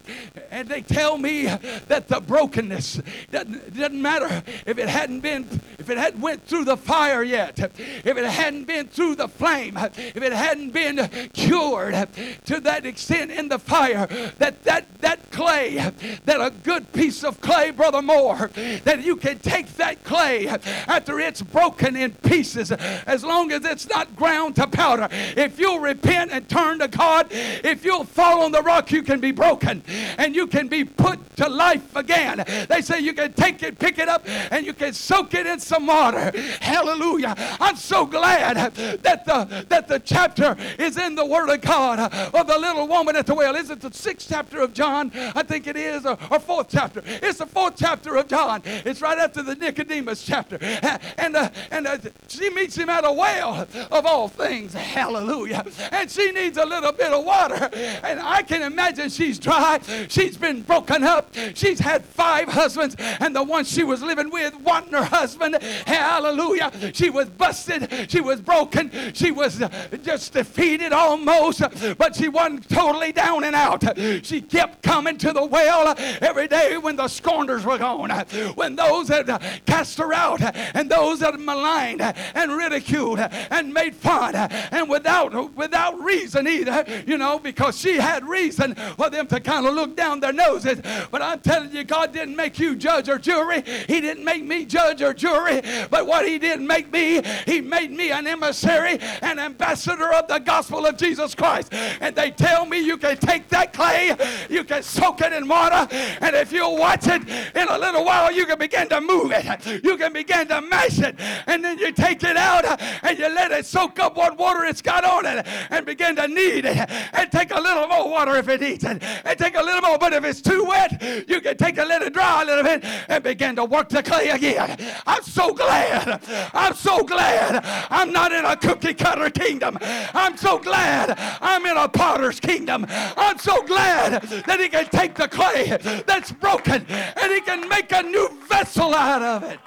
[0.52, 1.46] And they tell me
[1.88, 3.02] that the brokenness
[3.32, 5.48] doesn't, doesn't matter if it hadn't been,
[5.80, 9.76] if it hadn't went through the fire yet, if it hadn't been through the flame,
[9.76, 12.08] if it hadn't been cured
[12.46, 14.06] to that extent in the fire,
[14.38, 15.78] that that that clay,
[16.26, 18.52] that a good piece of clay, brother Moore,
[18.84, 22.72] that you can take that clay after it's broken in pieces,
[23.06, 25.08] as long as it's not ground to powder.
[25.12, 29.20] If you'll repent and turn to God, if you'll fall on the rock, you can
[29.20, 29.84] be broken
[30.18, 32.44] and you can be put to life again.
[32.70, 35.60] They say you can take it, pick it up, and you can soak it in
[35.60, 36.32] some water.
[36.60, 37.36] Hallelujah.
[37.60, 38.58] I'm so glad
[39.02, 43.16] that the that the chapter is in the Word of God of the little woman
[43.16, 43.56] at the well.
[43.56, 45.12] Is it the sixth chapter of John?
[45.36, 47.02] I think it is, or, or fourth chapter.
[47.06, 48.62] It's the fourth chapter of John.
[48.66, 50.60] It's right after the Nicodemus chapter.
[51.18, 54.74] And, uh, and uh, she meets him at a well of all things.
[54.74, 55.66] Hallelujah.
[55.92, 57.70] And she needs a little bit of water.
[58.04, 59.80] And I can imagine she's dry.
[60.10, 61.34] She's been broken up.
[61.54, 65.62] She's had five husbands, and the one she was living with wanting her husband.
[65.86, 66.72] Hallelujah.
[66.94, 68.10] She was busted.
[68.10, 68.92] She was broken.
[69.14, 69.62] She was
[70.04, 71.62] just defeated almost,
[71.98, 73.84] but she wasn't totally down and out.
[74.24, 78.10] She kept coming to the well every day when the scorners were gone,
[78.56, 79.28] when those had
[79.66, 80.42] cast her out,
[80.76, 87.18] and those that maligned and ridiculed and made fun, and without without reason either, you
[87.18, 90.82] know, because she had reason for them to kind of look down their noses.
[91.12, 93.62] But I'm telling you, God didn't make you judge or jury.
[93.88, 95.62] He didn't make me judge or jury.
[95.90, 100.40] But what He did make me, He made me an emissary, an ambassador of the
[100.40, 101.74] gospel of Jesus Christ.
[102.02, 104.16] And they tell me you can take that clay,
[104.50, 105.88] you can soak it in water,
[106.22, 107.22] and if you'll watch it
[107.56, 109.84] in a little while, you can begin to move it.
[109.84, 111.16] You can begin to mash it,
[111.48, 114.64] and then you take it out Uh, and you let it soak up what water
[114.66, 118.36] it's got on it and begin to knead it and take a little more water
[118.36, 119.98] if it needs it and take a little more.
[119.98, 123.24] But if it's too wet, you can take a little dry a little bit and
[123.24, 124.78] begin to work the clay again.
[125.06, 126.22] I'm so glad.
[126.54, 129.78] I'm so glad I'm not in a cookie cutter kingdom.
[129.82, 132.86] I'm so glad I'm in a potter's kingdom.
[132.90, 137.92] I'm so glad that he can take the clay that's broken and he can make
[137.92, 139.60] a new vessel out of it.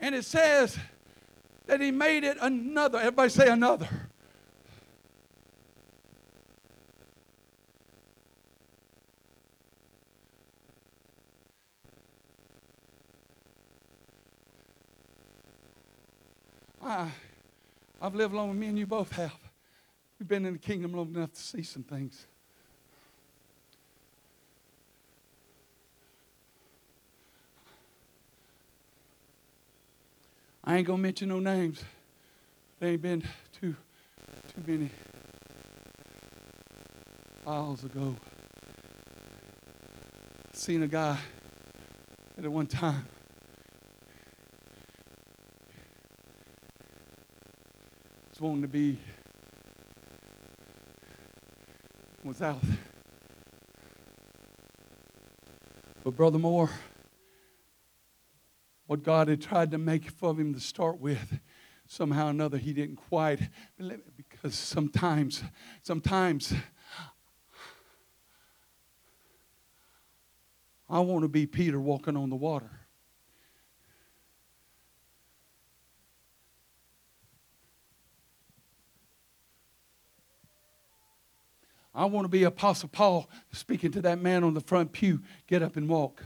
[0.00, 0.78] And it says
[1.66, 2.98] that he made it another.
[2.98, 3.88] Everybody say another.
[16.82, 17.10] I,
[18.00, 19.36] I've lived long, me and you both have.
[20.18, 22.26] We've been in the kingdom long enough to see some things.
[30.70, 31.82] I ain't gonna mention no names.
[32.78, 33.24] They ain't been
[33.60, 33.74] too
[34.54, 34.88] too many
[37.44, 38.14] miles ago.
[40.52, 41.18] Seen a guy
[42.38, 43.04] at one time.
[48.30, 48.96] Was wanting to be
[52.22, 52.62] was out.
[56.04, 56.70] But Brother Moore,
[58.90, 61.38] what God had tried to make of him to start with,
[61.86, 63.38] somehow or another he didn't quite.
[63.78, 65.44] Because sometimes,
[65.84, 66.52] sometimes
[70.88, 72.68] I want to be Peter walking on the water.
[81.94, 85.62] I want to be Apostle Paul speaking to that man on the front pew, get
[85.62, 86.24] up and walk.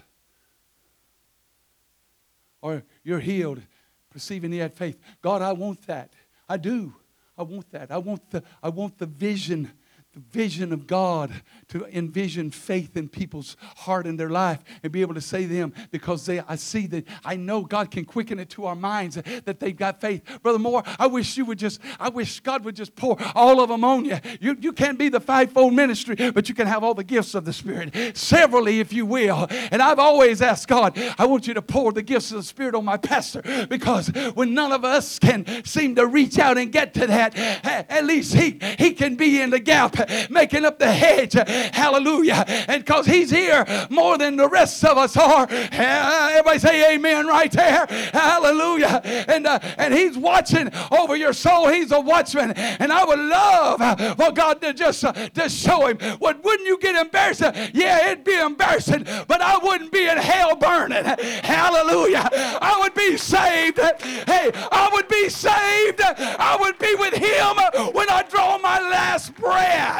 [2.64, 3.60] Or you're healed,
[4.08, 4.98] perceiving he had faith.
[5.20, 6.14] God, I want that.
[6.48, 6.94] I do.
[7.36, 7.90] I want that.
[7.90, 9.70] I want the, I want the vision
[10.14, 11.32] vision of God
[11.68, 15.48] to envision faith in people's heart and their life and be able to say to
[15.48, 19.16] them because they I see that I know God can quicken it to our minds
[19.16, 20.22] that they've got faith.
[20.42, 23.68] Brother Moore, I wish you would just I wish God would just pour all of
[23.68, 24.18] them on you.
[24.40, 27.44] You you can't be the fivefold ministry, but you can have all the gifts of
[27.44, 28.16] the Spirit.
[28.16, 29.46] Severally, if you will.
[29.70, 32.74] And I've always asked God, I want you to pour the gifts of the Spirit
[32.74, 36.94] on my pastor because when none of us can seem to reach out and get
[36.94, 39.96] to that, at least he he can be in the gap
[40.30, 41.34] making up the hedge.
[41.74, 42.44] Hallelujah.
[42.68, 45.46] And because he's here more than the rest of us are.
[45.50, 47.86] Everybody say amen right there.
[48.12, 49.00] Hallelujah.
[49.28, 51.68] And, uh, and he's watching over your soul.
[51.68, 52.52] He's a watchman.
[52.52, 55.98] And I would love for God to just, uh, just show him.
[56.18, 57.42] What, wouldn't you get embarrassed?
[57.72, 61.04] Yeah, it'd be embarrassing, but I wouldn't be in hell burning.
[61.04, 62.28] Hallelujah.
[62.32, 63.78] I would be saved.
[63.78, 66.00] Hey, I would be saved.
[66.02, 67.56] I would be with him
[67.92, 69.93] when I draw my last breath.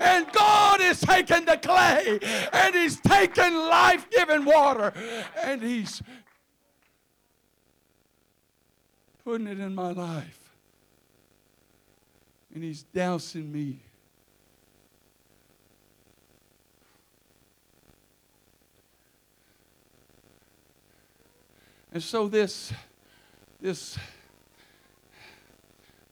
[0.00, 2.18] And God is taking the clay
[2.52, 4.92] and he's taking life-giving water
[5.42, 6.02] and he's
[9.24, 10.38] putting it in my life.
[12.54, 13.80] And he's dousing me.
[21.92, 22.72] And so this
[23.60, 23.98] this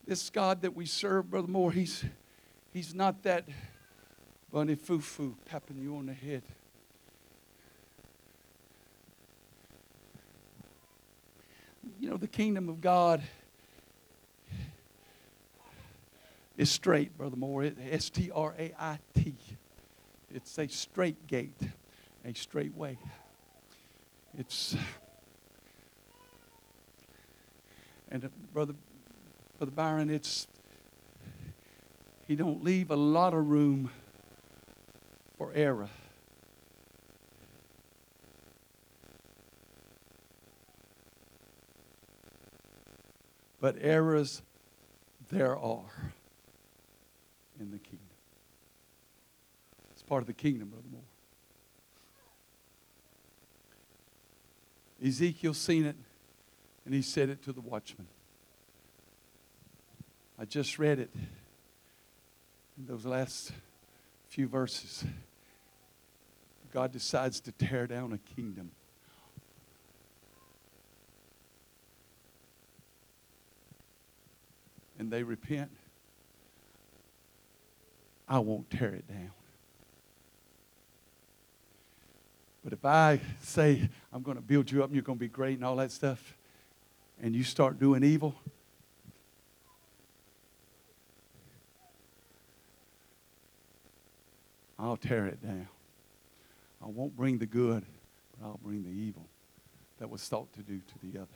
[0.05, 2.03] this God that we serve, Brother Moore, he's
[2.77, 3.43] he's not that
[4.53, 6.43] bunny foo foo tapping you on the head.
[11.99, 13.23] You know, the kingdom of God
[16.55, 17.71] is straight, Brother Moore.
[17.89, 19.33] S T R A I T.
[20.31, 21.59] It's a straight gate,
[22.23, 22.99] a straight way.
[24.37, 24.75] It's
[28.11, 28.75] and uh, brother
[29.57, 30.47] brother Byron, it's
[32.27, 33.89] he don't leave a lot of room
[35.37, 35.89] for error.
[43.61, 44.41] But errors
[45.31, 46.13] there are
[47.59, 47.99] in the kingdom.
[49.91, 51.01] It's part of the kingdom, Brother Moore.
[55.03, 55.95] Ezekiel seen it,
[56.85, 58.07] and he said it to the watchman.
[60.37, 61.09] I just read it
[62.77, 63.51] in those last
[64.27, 65.03] few verses.
[66.71, 68.71] God decides to tear down a kingdom.
[74.99, 75.71] And they repent.
[78.27, 79.31] I won't tear it down.
[82.63, 85.29] But if I say, I'm going to build you up and you're going to be
[85.29, 86.35] great and all that stuff,
[87.21, 88.35] and you start doing evil,
[94.79, 95.67] I'll tear it down.
[96.81, 97.85] I won't bring the good,
[98.31, 99.27] but I'll bring the evil
[99.99, 101.27] that was thought to do to the other.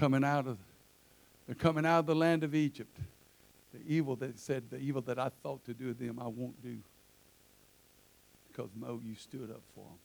[0.00, 0.56] Coming out of
[1.46, 2.96] they're coming out of the land of Egypt.
[3.74, 6.60] The evil that said, the evil that I thought to do to them, I won't
[6.62, 6.78] do.
[8.48, 9.98] Because Mo, you stood up for them.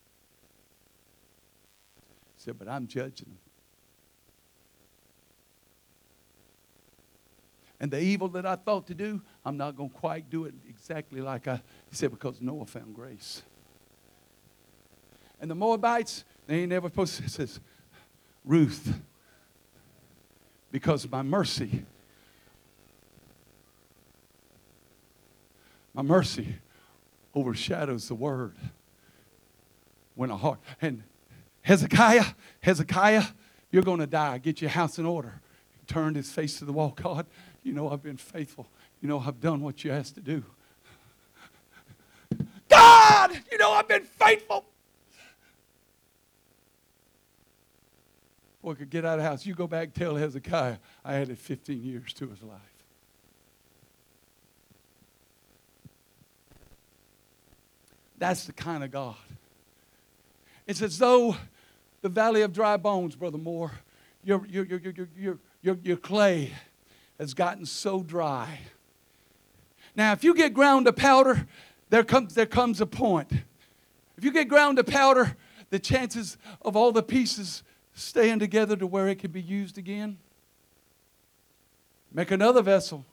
[2.36, 3.38] He said, but I'm judging them.
[7.78, 10.54] And the evil that I thought to do, I'm not going to quite do it
[10.68, 13.42] exactly like I he said, because Noah found grace.
[15.40, 17.60] And the Moabites, they ain't never supposed to, says,
[18.44, 19.00] Ruth,
[20.70, 21.84] because my mercy,
[25.94, 26.56] my mercy
[27.34, 28.54] overshadows the word.
[30.14, 31.02] When a heart, and
[31.60, 32.24] Hezekiah,
[32.60, 33.24] Hezekiah,
[33.70, 34.38] you're going to die.
[34.38, 35.40] Get your house in order.
[35.78, 36.96] He turned his face to the wall.
[37.02, 37.26] God,
[37.62, 38.66] you know I've been faithful.
[39.02, 40.42] You know I've done what you asked to do.
[42.68, 44.64] God, you know I've been faithful.
[48.66, 49.46] Boy could get out of house.
[49.46, 52.58] You go back tell Hezekiah I added 15 years to his life.
[58.18, 59.14] That's the kind of God.
[60.66, 61.36] It's as though
[62.02, 63.70] the valley of dry bones, Brother Moore,
[64.24, 66.50] your, your, your, your, your, your, your clay
[67.20, 68.58] has gotten so dry.
[69.94, 71.46] Now, if you get ground to powder,
[71.90, 73.30] there comes, there comes a point.
[74.18, 75.36] If you get ground to powder,
[75.70, 77.62] the chances of all the pieces
[77.96, 80.18] staying together to where it can be used again.
[82.12, 83.04] Make another vessel.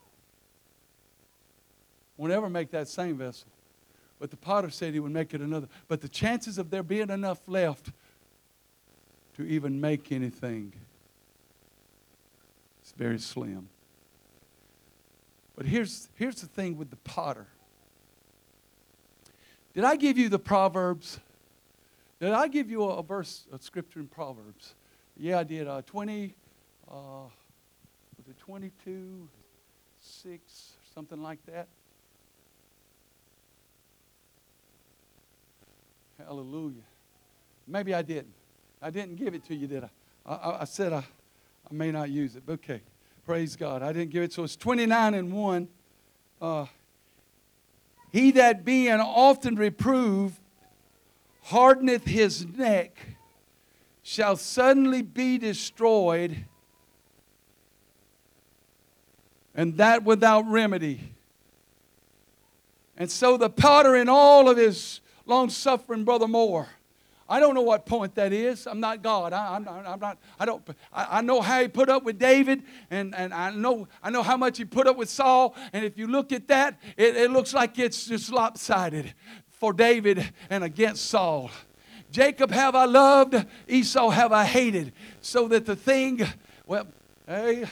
[2.18, 3.48] Won't ever make that same vessel.
[4.20, 5.68] But the potter said he would make it another.
[5.88, 7.92] But the chances of there being enough left
[9.38, 10.74] to even make anything
[12.86, 13.70] is very slim.
[15.56, 17.48] But here's, here's the thing with the potter.
[19.74, 21.20] Did I give you the Proverbs?
[22.24, 24.76] Did I give you a, a verse of scripture in Proverbs?
[25.18, 25.68] Yeah, I did.
[25.68, 26.34] Uh, 20,
[26.90, 29.28] uh, was it 22,
[30.00, 31.68] 6, something like that?
[36.18, 36.84] Hallelujah.
[37.68, 38.34] Maybe I didn't.
[38.82, 39.90] I didn't give it to you, did I?
[40.26, 42.80] I, I, I said I, I may not use it, but okay.
[43.26, 43.84] Praise God.
[43.84, 44.32] I didn't give it.
[44.32, 45.68] So it's 29 and 1.
[46.42, 46.68] Uh,
[48.14, 50.40] he that being often reproved
[51.44, 52.98] hardeneth his neck
[54.02, 56.46] shall suddenly be destroyed,
[59.56, 61.14] and that without remedy.
[62.98, 66.68] And so the potter, in all of his long suffering, Brother Moore,
[67.28, 68.68] I don't know what point that is.
[68.68, 69.34] I'm not God.
[69.34, 72.20] I, am not, I'm not, I don't, I, I, know how he put up with
[72.20, 75.56] David, and, and I, know, I know how much he put up with Saul.
[75.72, 79.14] And if you look at that, it, it looks like it's just lopsided
[79.64, 81.50] for David and against Saul.
[82.12, 84.92] Jacob have I loved, Esau have I hated.
[85.22, 86.22] So that the thing,
[86.68, 86.86] well,
[87.26, 87.64] hey,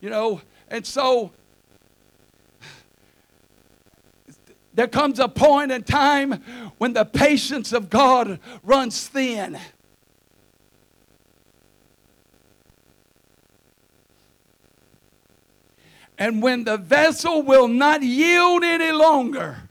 [0.00, 1.30] you know, and so
[4.72, 6.42] there comes a point in time
[6.78, 9.58] when the patience of God runs thin.
[16.16, 19.68] And when the vessel will not yield any longer,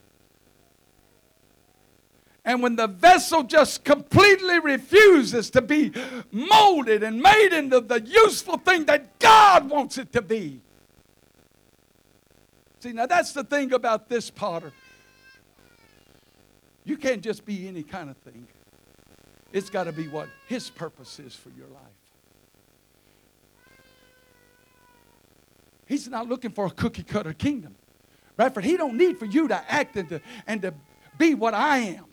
[2.44, 5.94] and when the vessel just completely refuses to be
[6.32, 10.60] molded and made into the useful thing that God wants it to be.
[12.80, 14.74] See, now that's the thing about this potter.
[16.84, 18.48] You can't just be any kind of thing.
[19.54, 21.84] It's got to be what His purpose is for your life.
[25.86, 27.76] He's not looking for a cookie cutter kingdom.
[28.36, 30.74] Bradford, He don't need for you to act and to, and to
[31.20, 32.06] be what I am.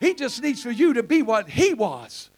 [0.00, 2.30] He just needs for you to be what He was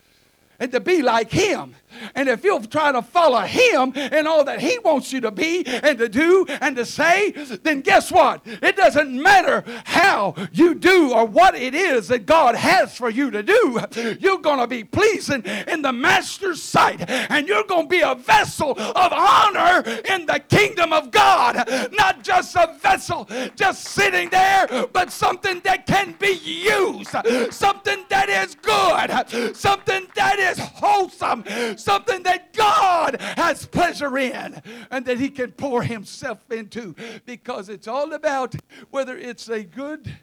[0.62, 1.74] and to be like him.
[2.14, 5.64] And if you'll try to follow him and all that he wants you to be
[5.66, 7.32] and to do and to say,
[7.62, 8.42] then guess what?
[8.44, 13.30] It doesn't matter how you do or what it is that God has for you
[13.30, 13.80] to do.
[14.20, 18.14] You're going to be pleasing in the master's sight and you're going to be a
[18.14, 21.68] vessel of honor in the kingdom of God.
[21.92, 27.10] Not just a vessel just sitting there, but something that can be used.
[27.50, 29.56] Something that is good.
[29.56, 31.44] Something that is is wholesome,
[31.82, 36.94] something that God has pleasure in and that He can pour Himself into
[37.26, 38.54] because it's all about
[38.90, 40.14] whether it's a good,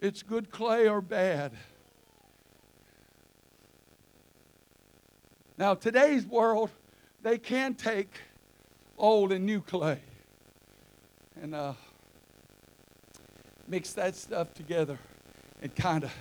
[0.00, 1.52] it's good clay or bad.
[5.56, 6.70] Now, today's world,
[7.22, 8.12] they can take
[8.96, 10.00] old and new clay
[11.40, 11.72] and uh,
[13.66, 14.98] mix that stuff together
[15.60, 16.12] and kind of,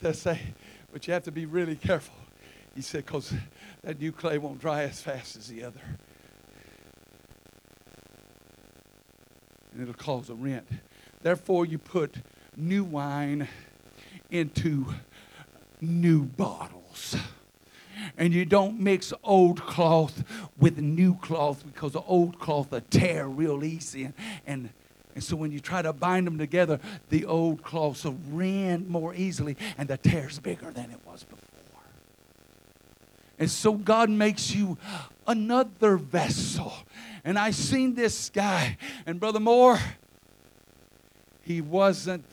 [0.00, 0.40] they say,
[0.92, 2.14] but you have to be really careful.
[2.74, 3.32] He said, because
[3.82, 5.80] that new clay won't dry as fast as the other.
[9.72, 10.66] And it'll cause a rent.
[11.22, 12.16] Therefore, you put
[12.56, 13.48] new wine
[14.30, 14.86] into
[15.80, 17.16] new bottles.
[18.16, 20.24] And you don't mix old cloth
[20.58, 24.14] with new cloth because the old cloth will tear real easy and,
[24.46, 24.70] and
[25.14, 29.14] and so when you try to bind them together, the old cloth will rend more
[29.14, 31.41] easily and the tear's bigger than it was before.
[33.42, 34.78] And so God makes you
[35.26, 36.72] another vessel.
[37.24, 39.80] And I seen this guy, and Brother Moore,
[41.40, 42.24] he wasn't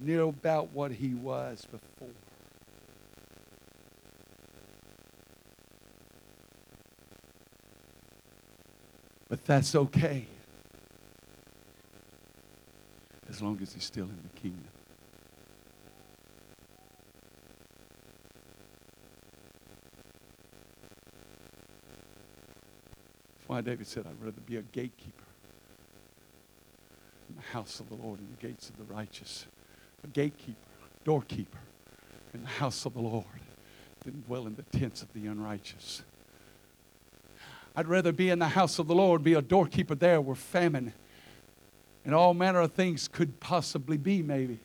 [0.00, 2.08] near about what he was before.
[9.28, 10.24] But that's okay.
[13.28, 14.73] as long as he's still in the kingdom.
[23.54, 25.22] Why David said, I'd rather be a gatekeeper
[27.28, 29.46] in the house of the Lord and the gates of the righteous.
[30.02, 30.58] A gatekeeper,
[31.04, 31.60] doorkeeper
[32.34, 33.24] in the house of the Lord
[34.00, 36.02] than dwell in the tents of the unrighteous.
[37.76, 40.92] I'd rather be in the house of the Lord, be a doorkeeper there where famine
[42.04, 44.58] and all manner of things could possibly be, maybe.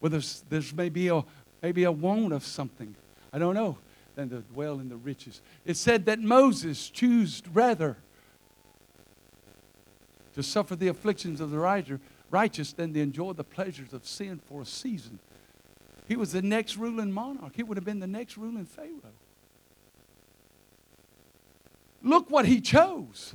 [0.00, 1.24] Well, there's, there's maybe a,
[1.64, 2.94] maybe a want of something.
[3.32, 3.76] I don't know.
[4.16, 5.40] Than to dwell in the riches.
[5.64, 7.96] It said that Moses chose rather
[10.34, 11.58] to suffer the afflictions of the
[12.30, 15.18] righteous than to enjoy the pleasures of sin for a season.
[16.06, 17.56] He was the next ruling monarch.
[17.56, 19.14] He would have been the next ruling Pharaoh.
[22.02, 23.34] Look what he chose.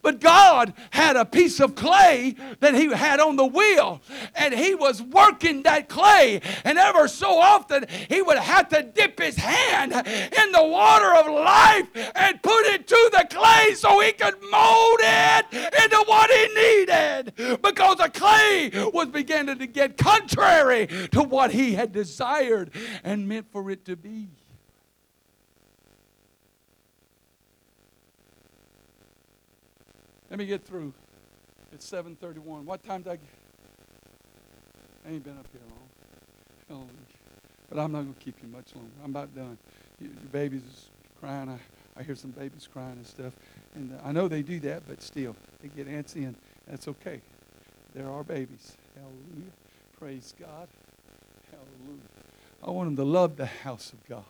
[0.00, 4.00] But God had a piece of clay that He had on the wheel,
[4.34, 6.40] and He was working that clay.
[6.64, 11.26] And ever so often, He would have to dip His hand in the water of
[11.26, 15.46] life and put it to the clay so He could mold it
[15.82, 17.60] into what He needed.
[17.62, 22.70] Because the clay was beginning to get contrary to what He had desired
[23.02, 24.28] and meant for it to be.
[30.30, 30.92] Let me get through.
[31.72, 32.64] It's 7:31.
[32.64, 33.28] What time did I get?
[35.06, 36.86] I ain't been up here long.
[36.86, 36.90] Oh,
[37.68, 38.90] but I'm not going to keep you much longer.
[39.02, 39.56] I'm about done.
[40.00, 41.48] You, your baby's crying.
[41.48, 41.58] I,
[41.98, 43.32] I hear some babies crying and stuff.
[43.74, 47.20] And uh, I know they do that, but still, they get antsy, and that's okay.
[47.94, 48.76] There are babies.
[48.94, 49.52] Hallelujah.
[49.98, 50.68] Praise God.
[51.50, 52.02] Hallelujah.
[52.62, 54.24] I want them to love the house of God.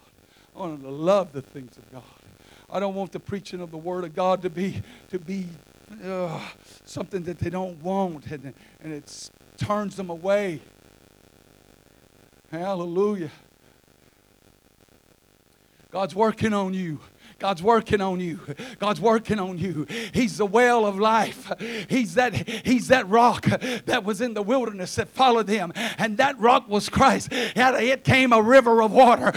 [0.54, 2.02] I want them to love the things of God.
[2.70, 5.46] I don't want the preaching of the Word of God to be to be
[6.04, 6.40] uh,
[6.84, 10.60] something that they don't want, and, and it turns them away.
[12.50, 13.30] Hallelujah.
[15.90, 17.00] God's working on you.
[17.38, 18.40] God's working on you.
[18.80, 19.86] God's working on you.
[20.12, 21.52] He's the well of life.
[21.88, 23.46] He's that, he's that rock
[23.86, 25.72] that was in the wilderness that followed them.
[25.98, 27.28] And that rock was Christ.
[27.30, 29.30] It came a river of water.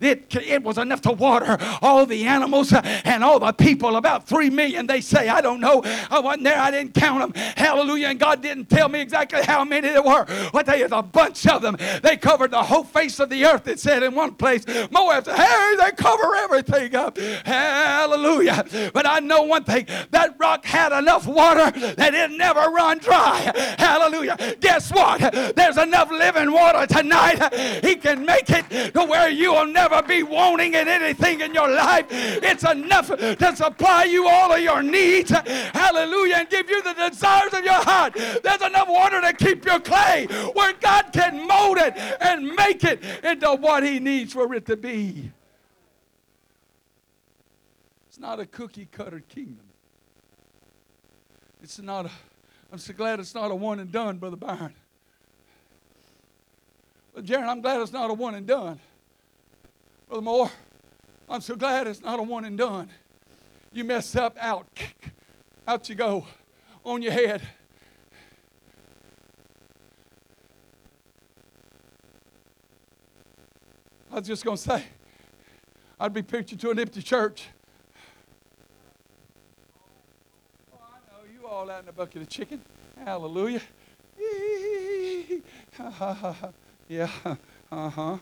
[0.00, 3.96] It, it was enough to water all the animals and all the people.
[3.96, 5.28] About three million, they say.
[5.28, 5.82] I don't know.
[6.10, 6.58] I wasn't there.
[6.58, 7.42] I didn't count them.
[7.56, 8.08] Hallelujah.
[8.08, 10.24] And God didn't tell me exactly how many there were.
[10.50, 11.76] But there's a bunch of them.
[12.02, 14.64] They covered the whole face of the earth, it said in one place.
[14.90, 17.17] Moab said, hey, they cover everything up.
[17.44, 18.90] Hallelujah.
[18.92, 23.52] But I know one thing that rock had enough water that it never run dry.
[23.78, 24.56] Hallelujah.
[24.60, 25.54] Guess what?
[25.54, 27.54] There's enough living water tonight.
[27.84, 31.68] He can make it to where you will never be wanting in anything in your
[31.68, 32.06] life.
[32.10, 35.30] It's enough to supply you all of your needs.
[35.30, 36.36] Hallelujah.
[36.36, 38.14] And give you the desires of your heart.
[38.14, 43.02] There's enough water to keep your clay where God can mold it and make it
[43.24, 45.32] into what He needs for it to be.
[48.18, 49.60] It's not a cookie cutter kingdom.
[51.62, 52.10] It's not a,
[52.72, 54.74] I'm so glad it's not a one and done, Brother Byron.
[57.14, 58.80] But Jaron, I'm glad it's not a one and done.
[60.08, 60.50] Brother Moore,
[61.30, 62.90] I'm so glad it's not a one and done.
[63.72, 64.66] You mess up, out.
[65.68, 66.26] Out you go.
[66.84, 67.40] On your head.
[74.10, 74.82] I was just going to say,
[76.00, 77.44] I'd be preaching to an empty church.
[81.88, 82.60] A bucket of chicken.
[83.02, 83.62] Hallelujah.
[86.88, 87.08] yeah.
[87.72, 88.18] Uh-huh.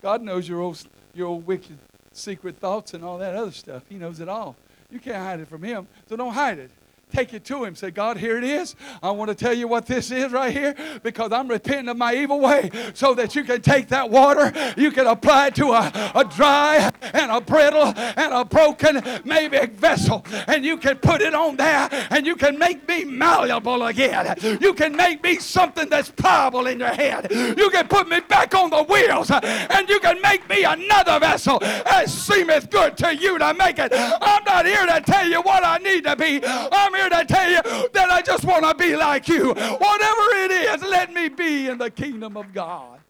[0.00, 1.76] God knows your old, your old wicked
[2.12, 3.82] secret thoughts and all that other stuff.
[3.88, 4.54] He knows it all.
[4.90, 6.70] You can't hide it from him, so don't hide it.
[7.12, 7.74] Take it to him.
[7.74, 8.76] Say, God, here it is.
[9.02, 12.14] I want to tell you what this is right here because I'm repenting of my
[12.14, 16.12] evil way so that you can take that water, you can apply it to a,
[16.14, 21.34] a dry and a brittle and a broken, maybe vessel, and you can put it
[21.34, 24.34] on there and you can make me malleable again.
[24.60, 27.28] You can make me something that's pliable in your head.
[27.30, 31.58] You can put me back on the wheels and you can make me another vessel
[31.62, 33.92] as seemeth good to you to make it.
[33.92, 36.40] I'm not here to tell you what I need to be.
[36.44, 39.48] I'm here to tell you that I just want to be like you.
[39.48, 43.00] Whatever it is, let me be in the kingdom of God.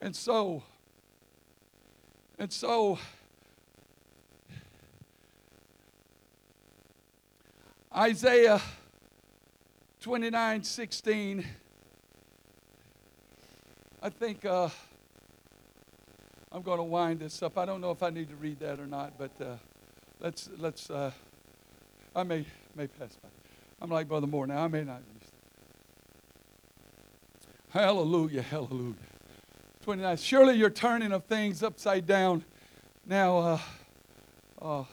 [0.00, 0.62] And so,
[2.40, 2.98] and so,
[7.94, 8.62] Isaiah
[10.00, 11.44] 29 16.
[14.02, 14.70] I think uh,
[16.50, 17.58] I'm going to wind this up.
[17.58, 19.56] I don't know if I need to read that or not, but uh,
[20.18, 20.88] let's let's.
[20.88, 21.10] Uh,
[22.16, 23.28] I may, may pass by.
[23.82, 24.64] I'm like Brother Moore now.
[24.64, 25.02] I may not.
[27.68, 29.09] Hallelujah, hallelujah.
[29.90, 30.16] 29.
[30.18, 32.44] Surely you're turning of things upside down.
[33.04, 33.58] Now, uh,
[34.62, 34.84] uh,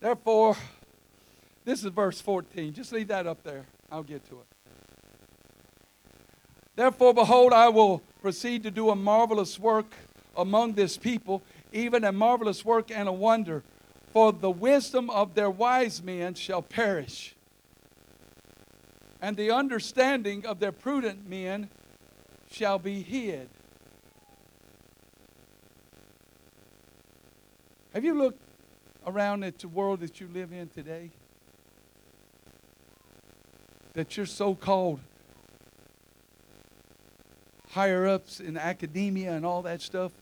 [0.00, 0.56] therefore,
[1.64, 2.72] this is verse 14.
[2.72, 3.66] Just leave that up there.
[3.88, 4.46] I'll get to it.
[6.74, 9.94] Therefore, behold, I will proceed to do a marvelous work
[10.36, 11.40] among this people,
[11.72, 13.62] even a marvelous work and a wonder.
[14.12, 17.33] For the wisdom of their wise men shall perish,
[19.24, 21.70] and the understanding of their prudent men
[22.50, 23.48] shall be hid.
[27.94, 28.42] Have you looked
[29.06, 31.08] around at the world that you live in today?
[33.94, 35.00] That your so called
[37.70, 40.12] higher ups in academia and all that stuff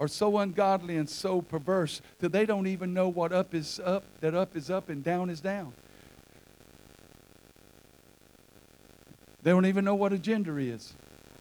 [0.00, 4.02] are so ungodly and so perverse that they don't even know what up is up,
[4.18, 5.72] that up is up and down is down.
[9.42, 10.94] They don't even know what a gender is.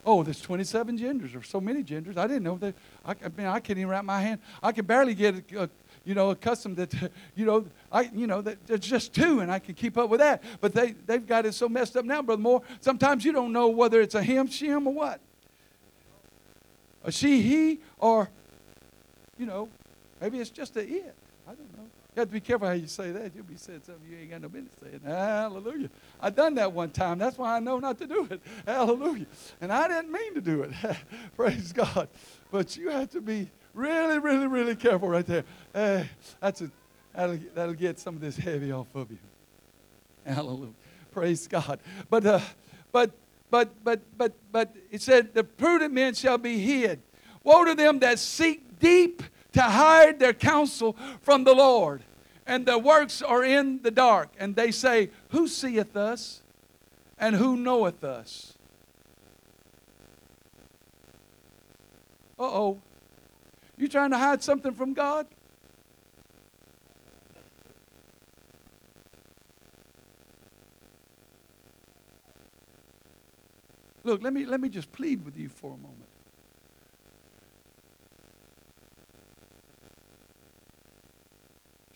[0.06, 2.18] Oh, there's 27 genders or so many genders.
[2.18, 2.74] I didn't know that.
[3.06, 4.40] I, I mean, I can't even wrap my hand.
[4.64, 5.68] I can barely get, uh,
[6.06, 6.94] you know, accustomed that,
[7.36, 10.20] you know, I, you know, that there's just two, and I can keep up with
[10.20, 10.42] that.
[10.62, 12.62] But they, they've got it so messed up now, Brother Moore.
[12.80, 15.20] Sometimes you don't know whether it's a him, shim, or what.
[17.04, 18.30] A she, he, or,
[19.38, 19.70] you know,
[20.22, 21.16] maybe it's just a it.
[21.48, 21.79] I don't know.
[22.16, 23.36] You have to be careful how you say that.
[23.36, 25.02] You'll be saying something you ain't got no business saying.
[25.06, 25.90] Hallelujah.
[26.20, 27.20] I done that one time.
[27.20, 28.42] That's why I know not to do it.
[28.66, 29.28] Hallelujah.
[29.62, 30.72] And I didn't mean to do it.
[31.36, 32.10] Praise God.
[32.52, 35.44] But you have to be really, really, really careful right there.
[35.72, 36.72] Hey, that's a,
[37.14, 39.20] that'll, that'll get some of this heavy off of you.
[40.26, 40.74] Hallelujah.
[41.12, 41.80] Praise God.
[42.10, 42.40] But, uh,
[42.92, 43.12] but,
[43.52, 47.02] but, but, but, but it said, the prudent men shall be hid.
[47.44, 49.22] Woe to them that seek deep
[49.54, 52.04] to hide their counsel from the Lord
[52.50, 54.30] and their works are in the dark.
[54.40, 56.42] And they say, Who seeth us?
[57.20, 58.56] And who knoweth us?
[62.40, 62.82] Uh oh.
[63.78, 65.28] You trying to hide something from God?
[74.04, 76.09] Look, let me, let me just plead with you for a moment.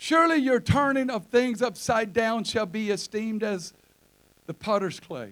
[0.03, 3.71] Surely your turning of things upside down shall be esteemed as
[4.47, 5.31] the potter's clay.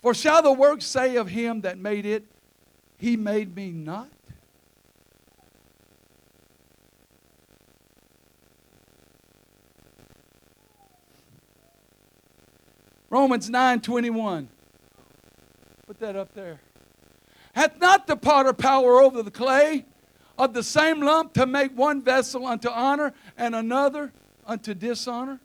[0.00, 2.24] For shall the work say of him that made it,
[2.96, 4.08] He made me not?
[13.10, 14.48] Romans 9 21.
[15.86, 16.60] Put that up there.
[17.52, 19.84] Hath not the potter power over the clay?
[20.38, 24.12] of the same lump to make one vessel unto honor and another
[24.46, 25.40] unto dishonor?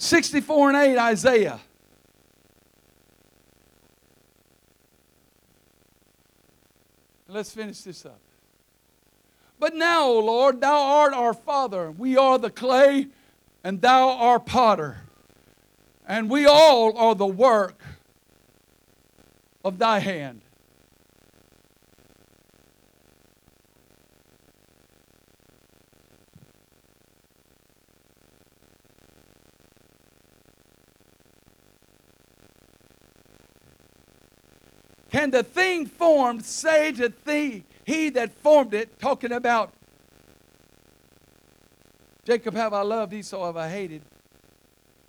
[0.00, 1.60] Sixty-four and eight, Isaiah.
[7.28, 8.18] Let's finish this up.
[9.58, 11.90] But now, O Lord, thou art our Father.
[11.90, 13.08] We are the clay,
[13.68, 14.96] and thou art potter.
[16.06, 17.78] And we all are the work
[19.62, 20.40] of thy hand.
[35.10, 39.74] Can the thing formed say to thee, he that formed it, talking about
[42.28, 44.02] Jacob have I loved, Esau have I hated.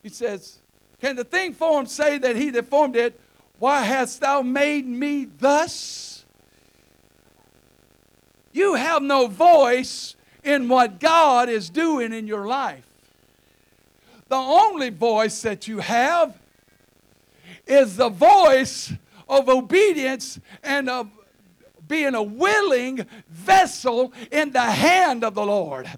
[0.01, 0.59] He says,
[1.01, 3.19] Can the thing formed say that he that formed it,
[3.57, 6.23] Why hast thou made me thus?
[8.53, 10.15] You have no voice
[10.45, 12.85] in what God is doing in your life.
[14.29, 16.39] The only voice that you have
[17.67, 18.93] is the voice
[19.27, 21.09] of obedience and of
[21.89, 25.89] being a willing vessel in the hand of the Lord.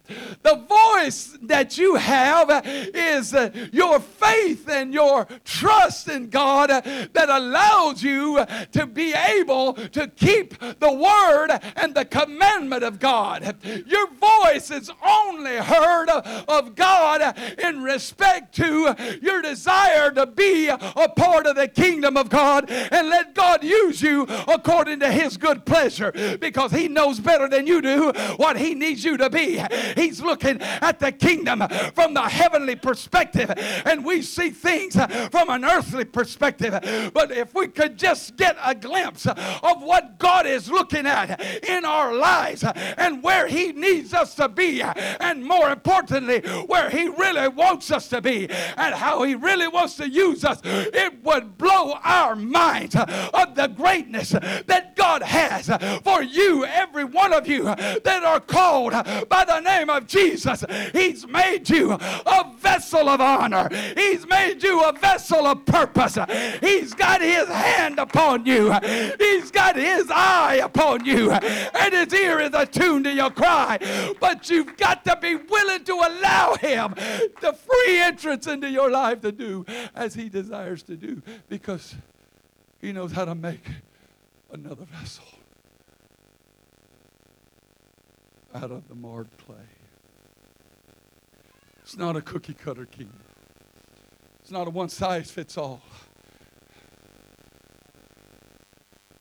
[0.42, 7.30] The voice that you have is uh, your faith and your trust in God that
[7.30, 13.58] allows you to be able to keep the word and the commandment of God.
[13.86, 20.78] Your voice is only heard of God in respect to your desire to be a
[21.18, 25.66] part of the kingdom of God and let God use you according to his good
[25.66, 29.64] pleasure pleasure because He knows better than you do what He needs you to be.
[29.96, 31.64] He's looking at the kingdom
[31.94, 33.52] from the heavenly perspective,
[33.86, 34.94] and we see things
[35.32, 37.12] from an earthly perspective.
[37.14, 41.86] But if we could just get a glimpse of what God is looking at in
[41.86, 47.48] our lives and where He needs us to be, and more importantly, where He really
[47.48, 51.98] wants us to be, and how He really wants to use us, it would blow
[52.04, 55.71] our minds of the greatness that God has
[56.04, 58.94] for you, every one of you that are called
[59.30, 60.64] by the name of Jesus.
[60.94, 66.18] He's made you a vessel of honor, He's made you a vessel of purpose.
[66.60, 68.74] He's got His hand upon you,
[69.20, 73.80] He's got His eye upon you, and His ear is attuned to your cry.
[74.20, 76.94] But you've got to be willing to allow Him
[77.42, 79.66] the free entrance into your life to do
[79.96, 81.96] as He desires to do because
[82.80, 83.64] He knows how to make
[84.52, 85.26] another vessel
[88.54, 89.56] out of the marred clay.
[91.82, 93.20] It's not a cookie cutter kingdom.
[94.42, 95.82] It's not a one size fits all.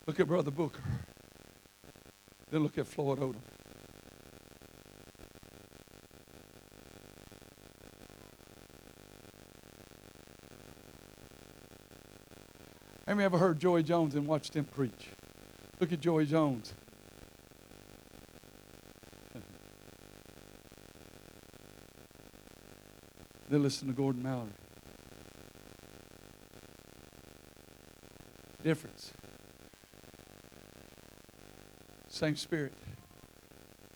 [0.07, 0.83] Look at Brother Booker.
[2.51, 3.37] Then look at Floyd Odom.
[13.07, 15.09] Have you ever heard Joy Jones and watched him preach?
[15.81, 16.75] Look at Joy Jones.
[23.51, 24.49] Then listen to Gordon Mallory.
[28.63, 29.13] Difference.
[32.09, 32.73] Same spirit.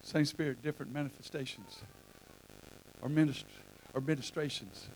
[0.03, 1.79] Same spirit, different manifestations
[3.05, 3.45] or, ministr-
[3.95, 4.89] or ministrations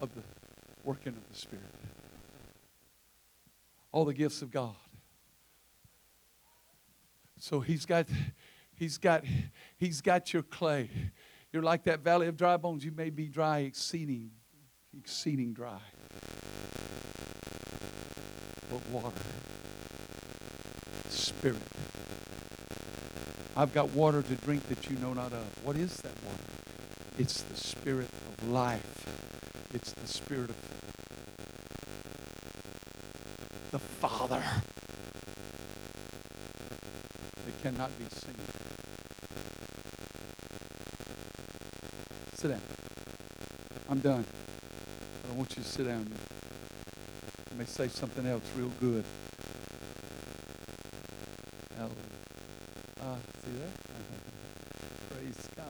[0.00, 0.22] of the
[0.84, 1.64] working of the Spirit.
[3.92, 4.74] All the gifts of God.
[7.38, 8.06] So he's got
[8.74, 9.24] he's got
[9.76, 10.88] he's got your clay.
[11.52, 12.82] You're like that valley of dry bones.
[12.84, 14.30] You may be dry, exceeding,
[14.96, 15.80] exceeding dry.
[18.70, 19.12] But water.
[21.10, 21.60] Spirit.
[23.54, 25.44] I've got water to drink that you know not of.
[25.62, 26.42] What is that water?
[27.18, 29.06] It's the spirit of life.
[29.74, 30.56] It's the spirit of
[33.70, 34.42] the Father.
[37.46, 38.61] It cannot be seen.
[42.42, 42.60] Sit down.
[43.88, 44.24] I'm done.
[45.30, 46.12] I want you to sit down.
[47.52, 49.04] I may say something else real good.
[51.76, 51.96] Hallelujah.
[53.00, 53.14] Ah,
[53.44, 53.70] see that?
[55.20, 55.66] Praise God.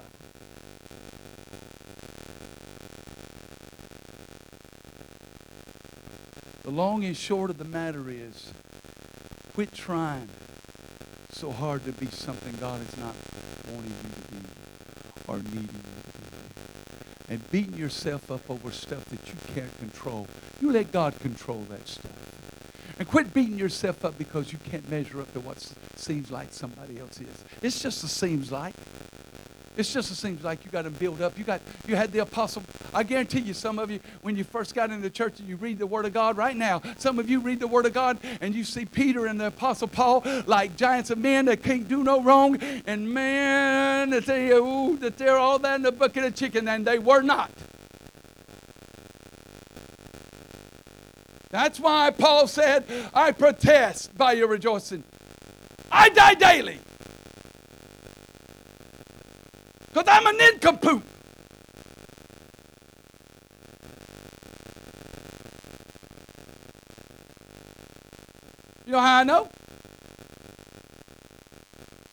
[6.63, 8.51] The long and short of the matter is
[9.53, 10.31] quit trying
[11.33, 13.15] so hard to be something God is not
[13.75, 14.39] wanting you to be
[15.29, 16.12] or needing you.
[17.29, 20.27] And beating yourself up over stuff that you can't control.
[20.61, 22.13] You let God control that stuff.
[22.99, 25.59] And quit beating yourself up because you can't measure up to what
[25.97, 27.45] seems like somebody else is.
[27.63, 28.75] It's just a seems like.
[29.77, 31.39] It's just it seems like you got to build up.
[31.39, 32.63] You got you had the apostle.
[32.93, 35.57] I guarantee you, some of you, when you first got into the church and you
[35.57, 38.19] read the Word of God right now, some of you read the Word of God
[38.43, 42.05] and you see Peter and the apostle Paul like giants of men that can't do
[42.05, 46.25] no wrong, and man, that they uh, ooh, that they're all that in a bucket
[46.25, 47.51] of chicken, and they were not.
[51.51, 55.05] That's why Paul said, I protest by your rejoicing.
[55.91, 56.79] I die daily.
[59.89, 61.03] Because I'm a nincompoop.
[68.87, 69.49] You know how I know?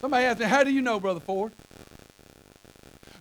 [0.01, 1.53] Somebody asked me, How do you know, Brother Ford?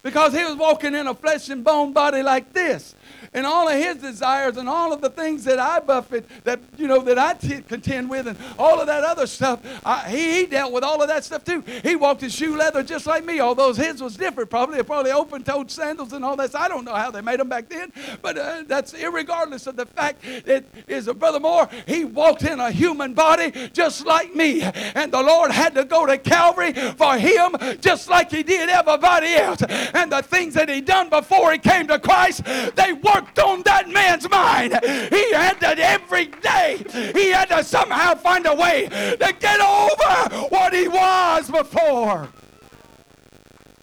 [0.08, 2.94] Because he was walking in a flesh and bone body like this.
[3.38, 6.88] And all of his desires and all of the things that I buffet, that, you
[6.88, 10.46] know, that I t- contend with and all of that other stuff, I, he, he
[10.46, 11.62] dealt with all of that stuff too.
[11.84, 14.82] He walked in shoe leather just like me, although his was different probably.
[14.82, 16.56] Probably open-toed sandals and all that.
[16.56, 19.86] I don't know how they made them back then, but uh, that's irregardless of the
[19.86, 24.62] fact that is, a Brother Moore, he walked in a human body just like me.
[24.62, 29.34] And the Lord had to go to Calvary for him just like he did everybody
[29.34, 29.62] else.
[29.62, 33.88] And the things that he done before he came to Christ, they worked on that
[33.88, 34.78] man's mind.
[34.82, 36.82] He had to every day,
[37.14, 42.28] he had to somehow find a way to get over what he was before.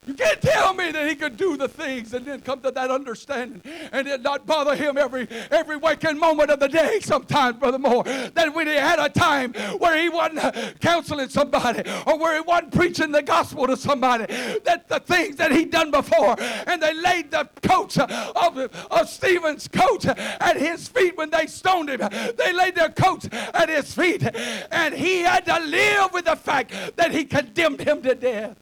[0.05, 2.91] You can't tell me that he could do the things and then come to that
[2.91, 7.79] understanding and it not bother him every every waking moment of the day sometimes, Brother
[7.79, 8.03] Moore.
[8.03, 12.73] That when he had a time where he wasn't counseling somebody or where he wasn't
[12.73, 14.25] preaching the gospel to somebody,
[14.63, 18.57] that the things that he'd done before, and they laid the coat of,
[18.91, 21.99] of Stephen's coat at his feet when they stoned him.
[22.37, 24.23] They laid their coats at his feet,
[24.71, 28.57] and he had to live with the fact that he condemned him to death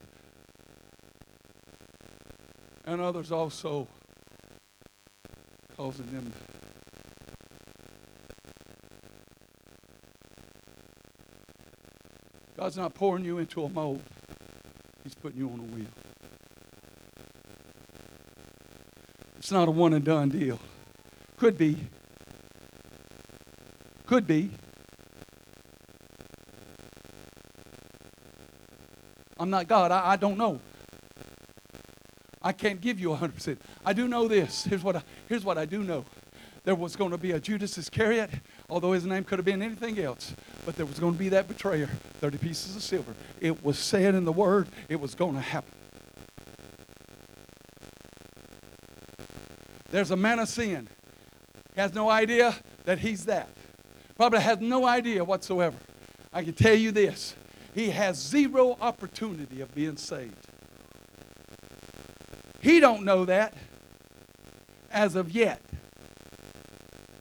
[2.86, 3.88] and others also
[5.76, 6.32] causing them
[12.64, 14.02] God's not pouring you into a mold.
[15.04, 15.86] He's putting you on a wheel.
[19.38, 20.60] It's not a one and done deal.
[21.36, 21.76] Could be.
[24.06, 24.52] Could be.
[29.38, 29.92] I'm not God.
[29.92, 30.62] I, I don't know.
[32.44, 33.58] I can't give you 100%.
[33.86, 34.64] I do know this.
[34.70, 36.06] Here's what I, here's what I do know.
[36.66, 38.30] There was going to be a Judas Iscariot,
[38.70, 40.34] although his name could have been anything else.
[40.66, 41.88] But there was going to be that betrayer,
[42.22, 43.14] 30 pieces of silver.
[43.42, 45.74] It was said in the word, it was going to happen.
[49.92, 50.88] There's a man of sin.
[51.76, 53.50] He has no idea that he's that.
[54.16, 55.78] Probably has no idea whatsoever.
[56.32, 57.36] I can tell you this
[57.74, 60.43] he has zero opportunity of being saved.
[62.64, 63.54] He don't know that
[64.90, 65.60] as of yet.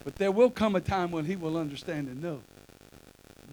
[0.05, 2.41] But there will come a time when he will understand and know.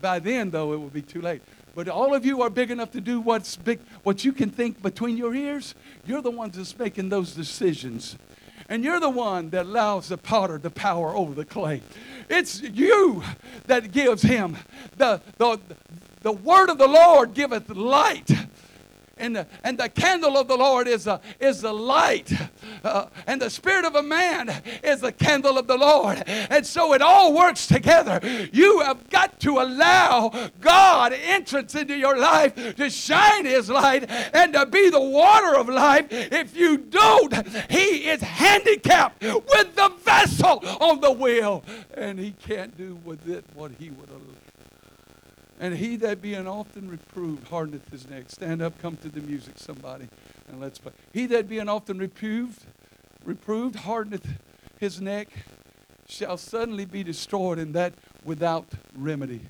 [0.00, 1.42] By then, though, it will be too late.
[1.74, 4.80] But all of you are big enough to do what's big, what you can think
[4.80, 5.74] between your ears.
[6.06, 8.16] You're the ones that's making those decisions.
[8.68, 11.82] And you're the one that allows the potter the power over the clay.
[12.28, 13.24] It's you
[13.66, 14.56] that gives him
[14.96, 15.58] the, the,
[16.22, 18.30] the word of the Lord giveth light
[19.20, 22.32] and the, and the candle of the Lord is the, is the light.
[22.82, 26.22] Uh, and the spirit of a man is the candle of the Lord.
[26.26, 28.20] And so it all works together.
[28.52, 34.54] You have got to allow God entrance into your life to shine his light and
[34.54, 36.06] to be the water of life.
[36.10, 37.34] If you don't,
[37.70, 41.62] he is handicapped with the vessel on the wheel.
[41.94, 44.20] And he can't do with it what he would have
[45.60, 48.24] and he that being often reproved hardeneth his neck.
[48.28, 50.08] Stand up, come to the music, somebody,
[50.48, 50.92] and let's play.
[51.12, 52.64] He that being often reproved,
[53.24, 54.26] reproved hardeneth
[54.78, 55.28] his neck,
[56.08, 57.92] shall suddenly be destroyed, and that
[58.24, 59.42] without remedy.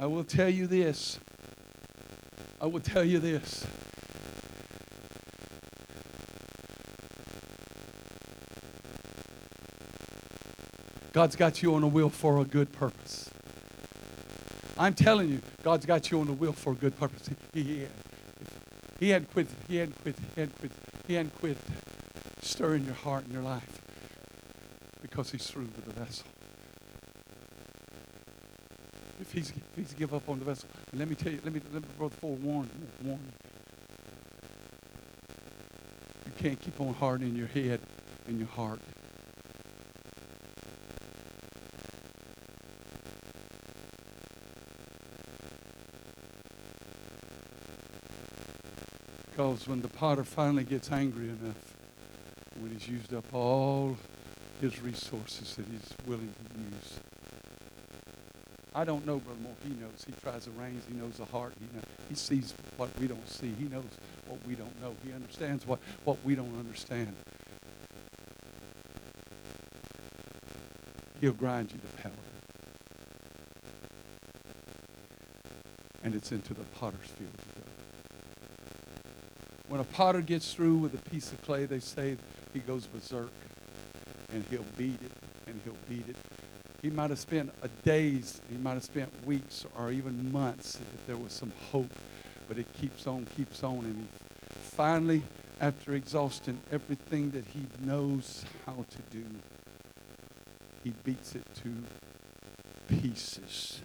[0.00, 1.20] I will tell you this.
[2.58, 3.66] I will tell you this.
[11.12, 13.30] God's got you on a wheel for a good purpose.
[14.78, 17.30] I'm telling you, God's got you on the wheel for a good purpose.
[17.54, 17.86] He, he,
[19.00, 19.48] he hadn't quit.
[19.68, 20.16] He hadn't quit.
[20.34, 20.72] He hadn't quit.
[21.06, 21.56] He hadn't quit
[22.42, 23.80] stirring your heart and your life
[25.02, 26.26] because he's through with the vessel.
[29.20, 31.60] If he's, if he's give up on the vessel, let me tell you, let me,
[31.72, 32.68] let me brother forewarn
[33.02, 33.40] warn you.
[36.26, 37.80] You can't keep on hardening your head
[38.26, 38.80] and your heart.
[49.36, 51.76] Because when the potter finally gets angry enough,
[52.58, 53.94] when he's used up all
[54.62, 57.00] his resources that he's willing to use.
[58.74, 59.52] I don't know, Brother Moore.
[59.62, 60.06] He knows.
[60.06, 60.84] He tries the reins.
[60.88, 61.52] He knows the heart.
[61.60, 61.66] He,
[62.08, 63.52] he sees what we don't see.
[63.58, 63.84] He knows
[64.26, 64.94] what we don't know.
[65.04, 67.14] He understands what, what we don't understand.
[71.20, 72.14] He'll grind you to powder.
[76.02, 77.65] And it's into the potter's field
[79.68, 82.16] when a potter gets through with a piece of clay, they say
[82.52, 83.30] he goes berserk
[84.32, 85.12] and he'll beat it
[85.46, 86.16] and he'll beat it.
[86.82, 91.06] He might have spent a days, he might have spent weeks or even months if
[91.06, 91.92] there was some hope,
[92.48, 94.08] but it keeps on, keeps on, and
[94.52, 95.22] finally,
[95.60, 99.24] after exhausting everything that he knows how to do,
[100.84, 101.72] he beats it to
[102.88, 103.80] pieces.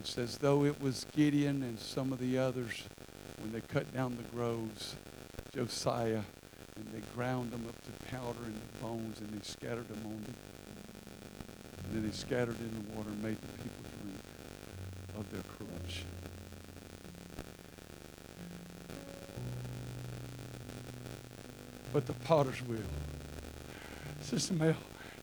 [0.00, 2.84] He says, though it was Gideon and some of the others
[3.40, 4.96] when they cut down the groves,
[5.54, 6.22] Josiah,
[6.76, 10.22] and they ground them up to powder and the bones, and they scattered them on
[10.24, 10.34] them.
[11.84, 14.20] And then they scattered in the water and made the people drink
[15.18, 16.06] of their corruption.
[21.92, 22.80] But the potter's wheel,
[24.20, 24.74] Sister Mel,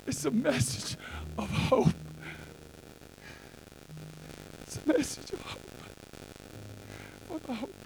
[0.07, 0.97] it's a message
[1.38, 1.88] of hope.
[4.63, 5.61] It's a message of hope
[7.28, 7.85] for the hopeless.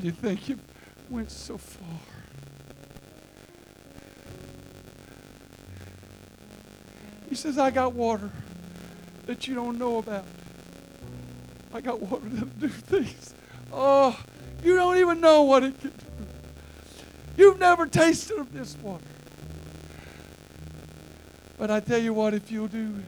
[0.00, 0.58] You think you
[1.10, 2.00] went so far.
[7.28, 8.30] He says, I got water
[9.26, 10.24] that you don't know about.
[11.72, 13.34] I got water that'll do things.
[13.72, 14.18] Oh,
[14.62, 15.96] you don't even know what it can do.
[17.36, 19.04] You've never tasted of this water.
[21.58, 23.04] But I tell you what, if you'll do, it.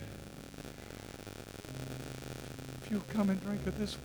[2.83, 4.05] if you'll come and drink of this water,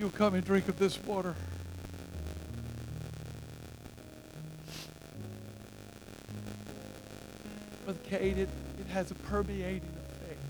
[0.00, 1.34] you'll come and drink of this water.
[7.84, 8.48] Brother Kate, it,
[8.78, 10.40] it has a permeating effect.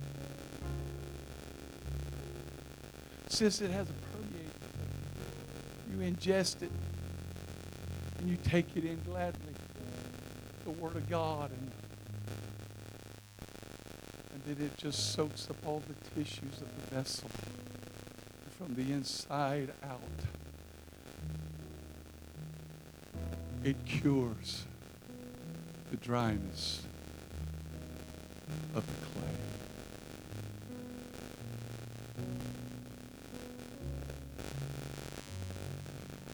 [3.29, 5.91] Sis, it has a permeating effect.
[5.91, 6.71] You ingest it
[8.19, 9.41] and you take it in gladly.
[10.65, 11.71] The Word of God and
[14.33, 17.31] and then it just soaks up all the tissues of the vessel
[18.63, 20.01] from the inside out.
[23.65, 24.65] It cures
[25.91, 26.83] the dryness
[28.75, 29.23] of the clay.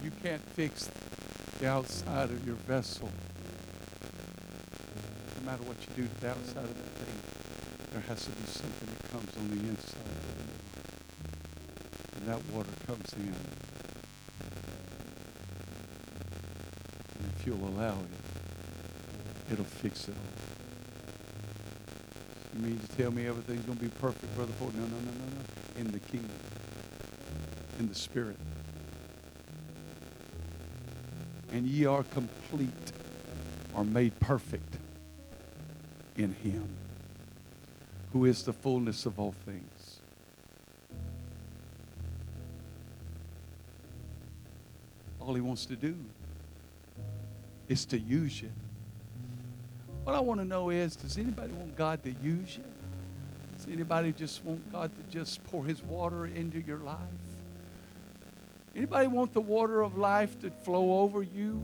[0.05, 0.91] You can't fix
[1.61, 3.11] the outside of your vessel.
[5.39, 7.15] No matter what you do to the outside of the thing,
[7.93, 10.28] there has to be something that comes on the inside.
[12.29, 13.23] That water comes in.
[13.23, 13.35] And
[17.35, 18.11] if you'll allow it,
[19.51, 20.21] it'll fix it all.
[22.55, 24.75] You mean to tell me everything's going to be perfect, Brother Ford?
[24.75, 25.81] No, no, no, no, no.
[25.81, 26.29] In the kingdom.
[27.79, 28.37] In the spirit.
[31.51, 32.93] And ye are complete
[33.75, 34.77] or made perfect
[36.19, 36.69] in him
[38.13, 39.78] who is the fullness of all things.
[45.29, 45.95] All he wants to do
[47.69, 48.49] is to use you.
[50.05, 52.65] What I want to know is does anybody want God to use you?
[53.55, 56.97] Does anybody just want God to just pour his water into your life?
[58.75, 61.63] Anybody want the water of life to flow over you?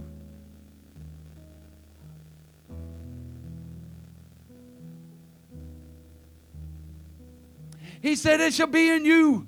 [8.03, 9.47] He said, It shall be in you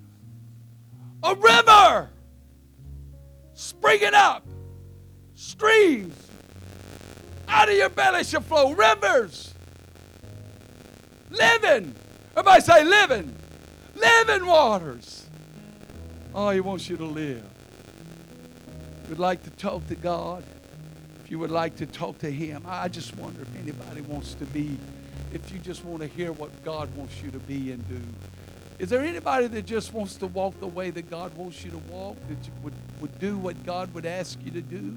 [1.23, 2.09] a river
[3.57, 4.47] springing up,
[5.35, 6.15] streams
[7.49, 9.55] out of your belly shall flow rivers.
[11.31, 11.95] Living.
[12.33, 13.35] Everybody say living.
[13.95, 15.27] Living waters.
[16.35, 17.45] Oh, he wants you to live.
[19.09, 20.45] Would like to talk to God.
[21.25, 24.45] If you would like to talk to him, I just wonder if anybody wants to
[24.47, 24.77] be,
[25.33, 28.01] if you just want to hear what God wants you to be and do.
[28.79, 31.79] Is there anybody that just wants to walk the way that God wants you to
[31.79, 34.95] walk, that you would, would do what God would ask you to do?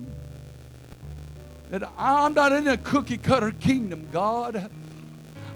[1.70, 4.70] That I'm not in a cookie cutter kingdom, God.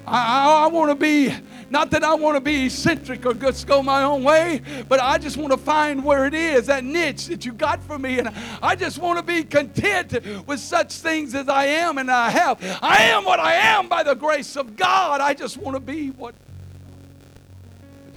[0.05, 1.34] I, I, I want to be,
[1.69, 5.17] not that I want to be eccentric or just go my own way, but I
[5.17, 8.19] just want to find where it is, that niche that you got for me.
[8.19, 12.30] And I just want to be content with such things as I am and I
[12.30, 12.59] have.
[12.82, 15.19] I am what I am by the grace of God.
[15.19, 16.36] I just want to be what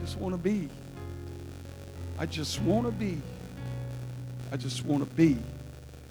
[0.07, 0.69] just want to be.
[2.17, 3.21] I just want to be.
[4.53, 5.37] I just want to be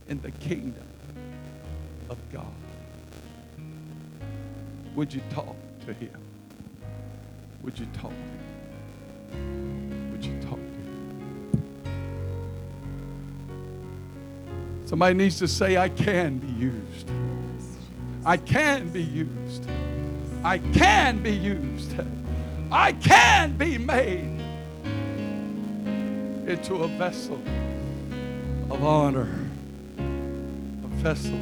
[0.10, 0.84] in the kingdom
[2.10, 2.44] of God.
[4.96, 6.12] Would you talk to him?
[7.64, 8.12] Would you talk
[9.32, 10.12] to him?
[10.12, 11.64] Would you talk to him?
[14.88, 17.10] Somebody needs to say, I can be used.
[18.26, 19.66] I can be used.
[20.44, 21.96] I can be used.
[22.72, 24.42] I can be made
[26.48, 27.40] into a vessel
[28.70, 29.30] of honor,
[29.98, 31.40] a vessel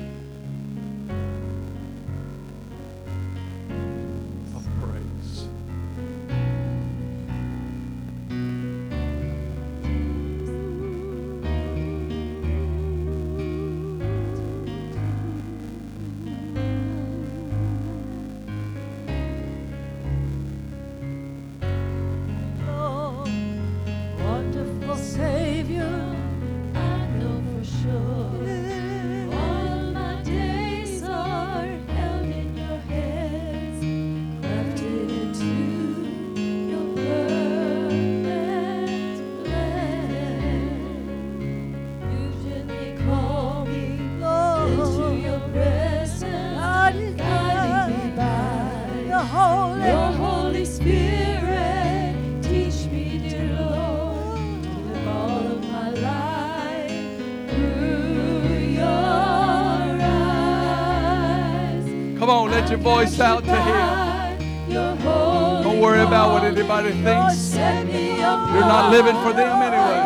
[62.73, 64.73] your voice out to him.
[64.73, 67.53] Don't worry about what anybody thinks.
[67.55, 70.01] You're not living for them anyway.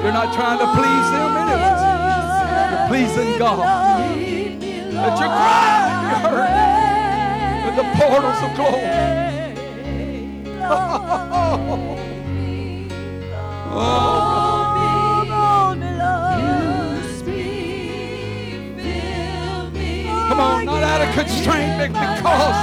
[0.00, 1.74] You're not trying to please them anyway.
[2.70, 3.58] You're pleasing God.
[3.58, 5.74] Let your cry
[6.04, 9.08] be heard the portals of glory.
[13.80, 14.47] Oh.
[20.38, 22.58] Come on, not out of constraint, but because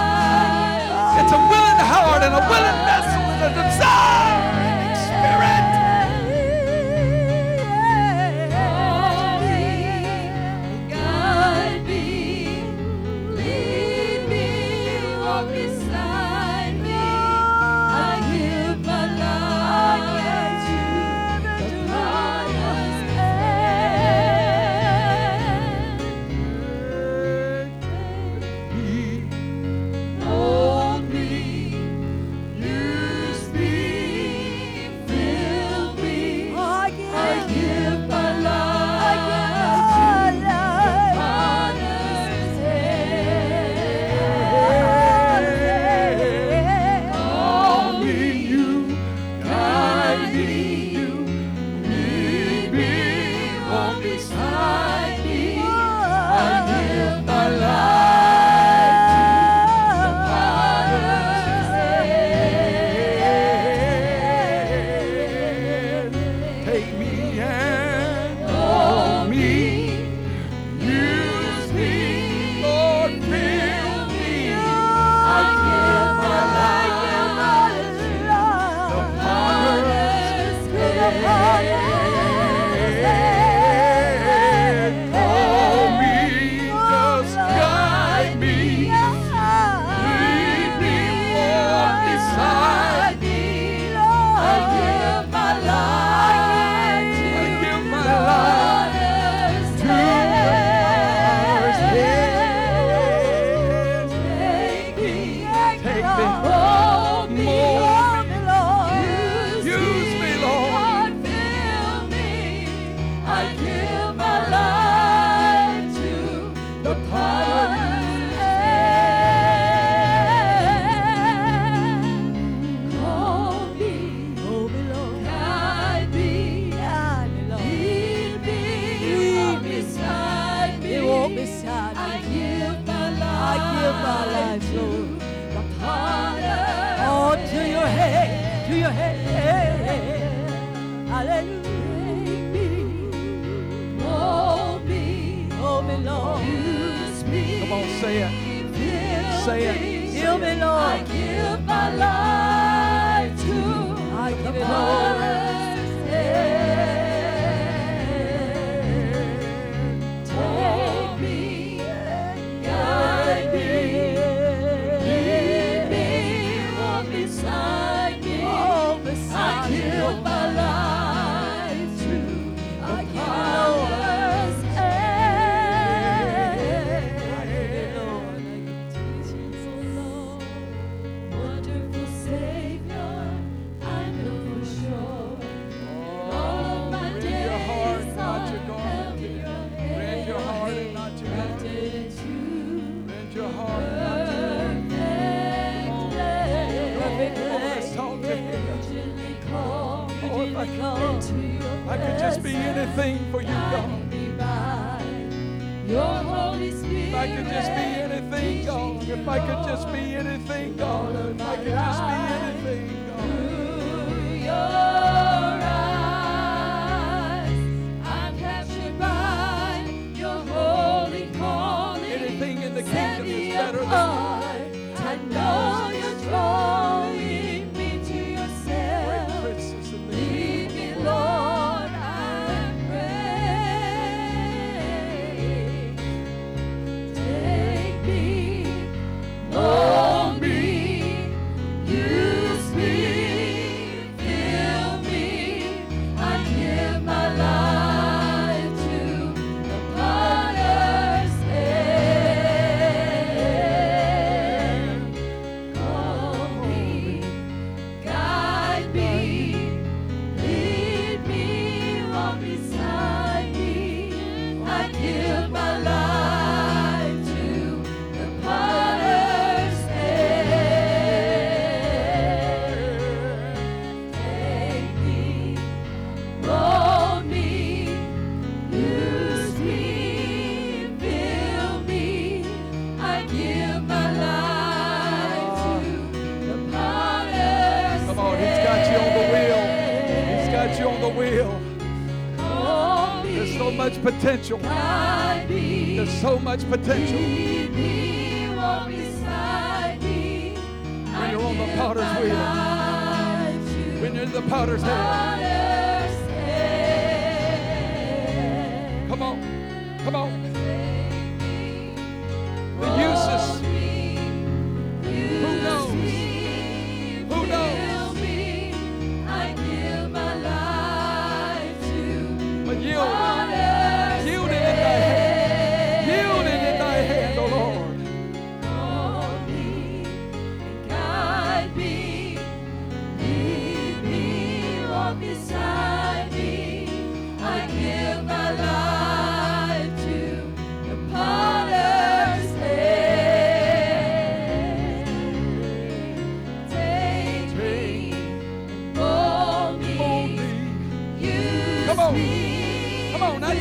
[1.20, 4.35] it's a willing heart and a willing vessel and a desiring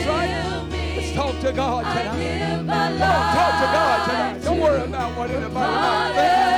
[0.07, 0.69] Right.
[0.97, 2.57] Let's talk to God tonight.
[2.57, 4.43] Come on, talk to God tonight.
[4.43, 6.55] Don't worry about what anybody might think.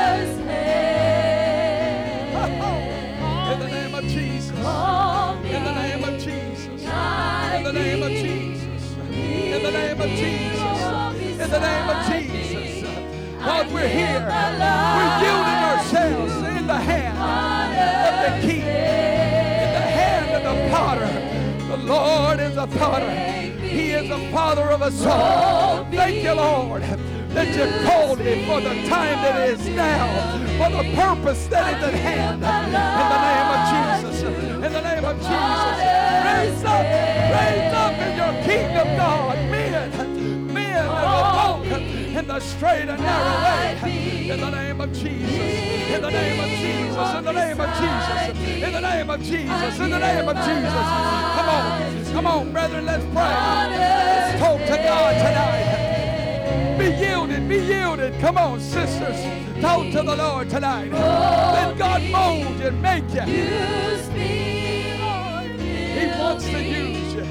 [3.52, 4.50] In the name of Jesus.
[4.50, 6.82] In the name of Jesus.
[6.82, 8.96] In the name of Jesus.
[9.00, 11.40] In the name of Jesus.
[11.40, 12.82] In the name of Jesus.
[13.38, 14.26] God, we're here.
[14.26, 17.16] We're yielding ourselves in the hand
[18.08, 21.15] of the King, in the hand of the potter.
[21.76, 23.10] The Lord is a father.
[23.60, 25.84] He is the father of us all.
[25.90, 30.94] Thank you, Lord, that you called me for the time that is now, for the
[30.94, 32.36] purpose that is at hand.
[32.36, 32.48] In
[33.12, 34.22] the name of Jesus.
[34.64, 35.76] In the name of Jesus.
[36.24, 36.86] Raise up,
[37.36, 39.36] raise up in your kingdom, God.
[39.50, 40.05] Men
[41.82, 44.28] in the straight and narrow way.
[44.30, 45.32] In the name of Jesus.
[45.94, 47.14] In the name of Jesus.
[47.14, 48.62] In the name of Jesus.
[48.62, 49.78] In the name of Jesus.
[49.80, 50.86] In the name of Jesus.
[51.36, 52.04] Come on.
[52.12, 52.86] Come on, brethren.
[52.86, 53.14] Let's pray.
[53.14, 56.78] Let's talk to God tonight.
[56.78, 57.48] Be yielded.
[57.48, 58.18] Be yielded.
[58.20, 59.16] Come on, sisters.
[59.60, 60.92] Talk to the Lord tonight.
[60.92, 63.22] Let God mold you make you.
[65.96, 67.24] He wants to use you.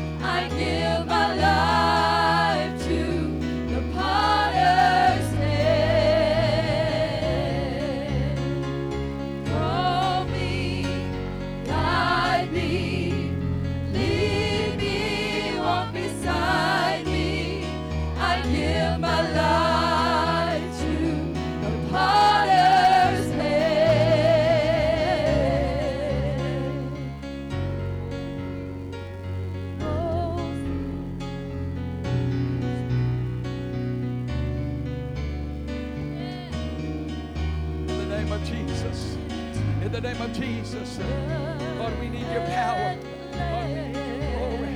[40.99, 42.95] Lord, we need your power.
[43.33, 44.75] Lord, we need your glory.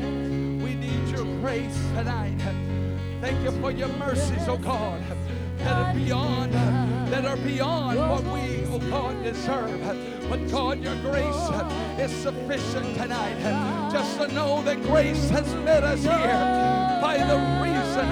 [0.63, 2.37] We need your grace tonight.
[3.21, 5.01] Thank you for your mercies, oh God,
[5.57, 9.81] that are beyond, that are beyond what we, oh God, deserve.
[10.29, 11.49] But God, your grace
[11.99, 13.89] is sufficient tonight.
[13.91, 16.11] Just to know that grace has met us here
[17.01, 18.09] by the reason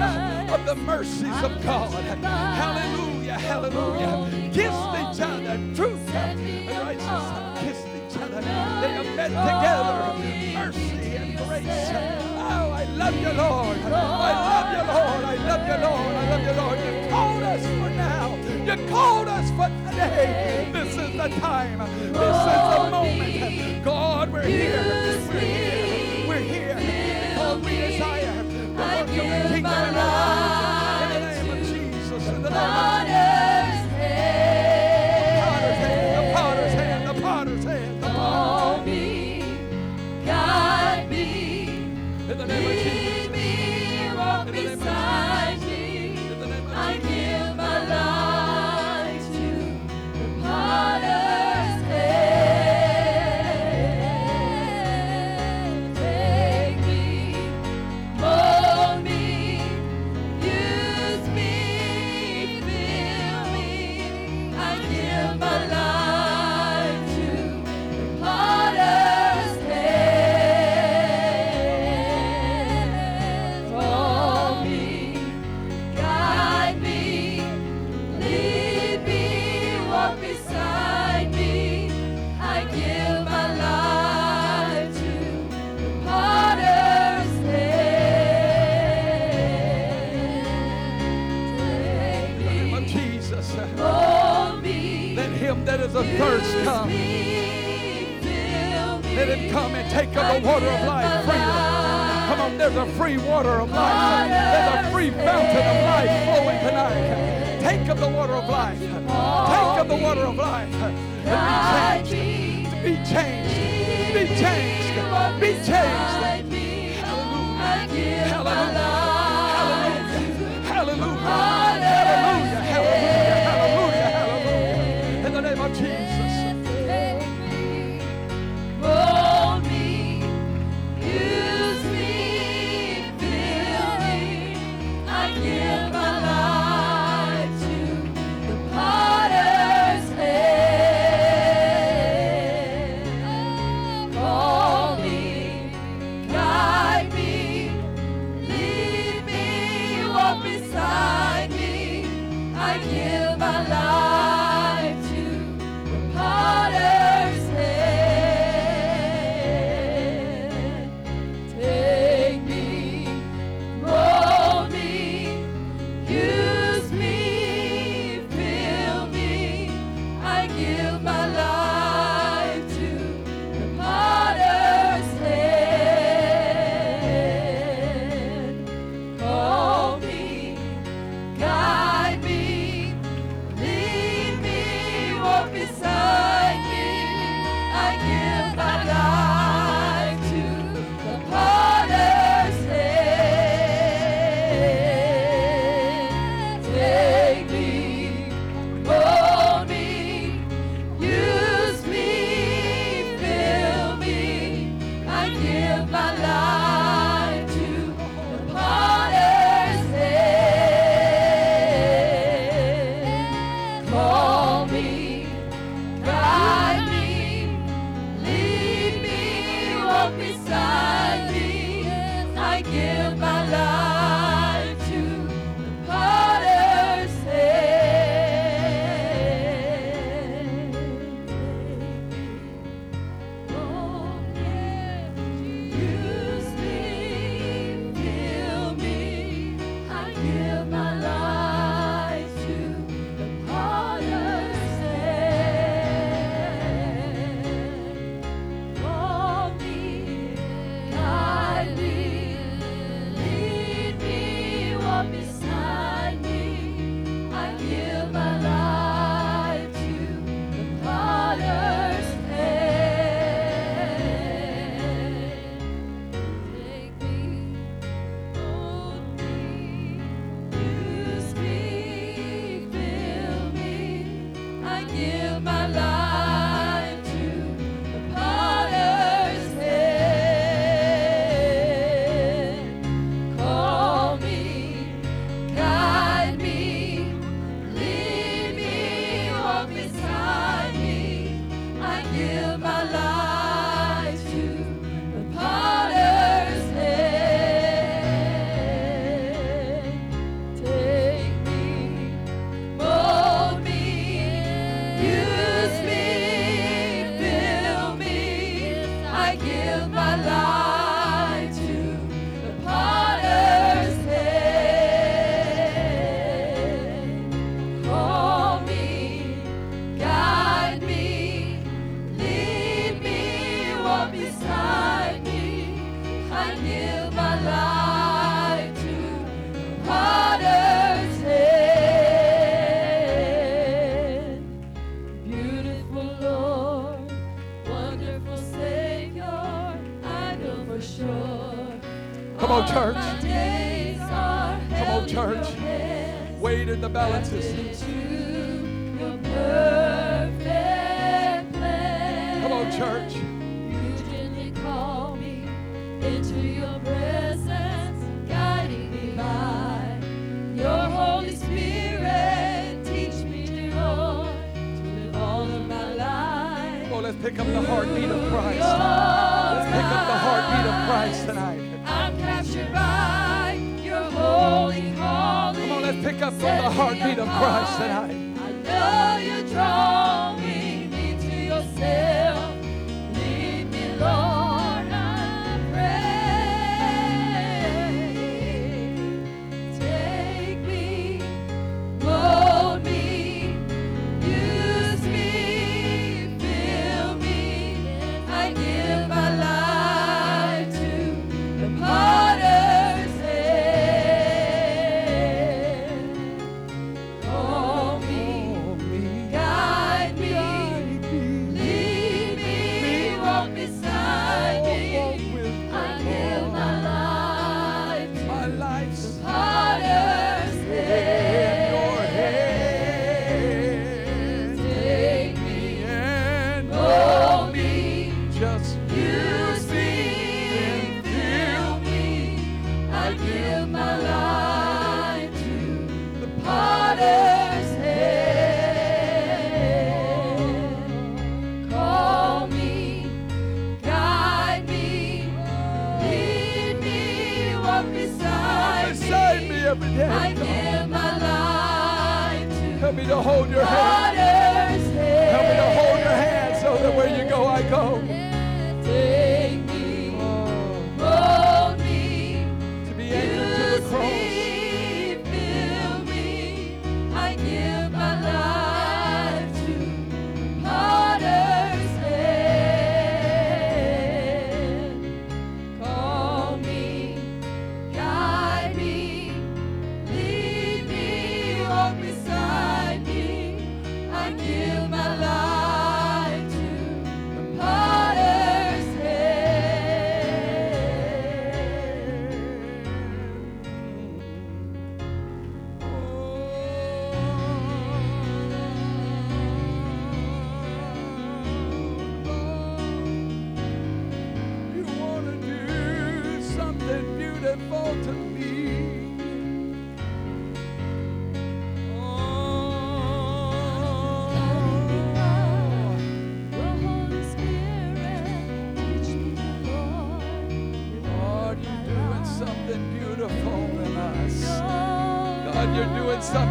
[0.52, 1.92] of the mercies of God.
[2.24, 4.50] Hallelujah, hallelujah.
[4.52, 7.47] Kissed each other, truth and righteousness.
[8.80, 9.98] They have met together,
[10.54, 11.90] mercy and grace.
[12.38, 13.78] Oh, I love you, Lord.
[13.78, 13.90] I
[14.54, 15.24] love you, Lord.
[15.24, 16.14] I love you, Lord.
[16.14, 16.78] I love you, Lord.
[16.78, 18.36] You called us for now.
[18.64, 20.70] You called us for today.
[20.72, 21.78] This is the time.
[21.78, 23.84] This is the moment.
[23.84, 24.84] God, we're here.
[25.28, 26.28] We're here.
[26.28, 26.76] We're here.
[27.30, 31.38] Because we desire the work of the kingdom in our lives.
[31.40, 32.28] In the name of Jesus.
[32.28, 33.37] In the name of Potter's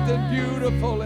[0.10, 1.02] and beautiful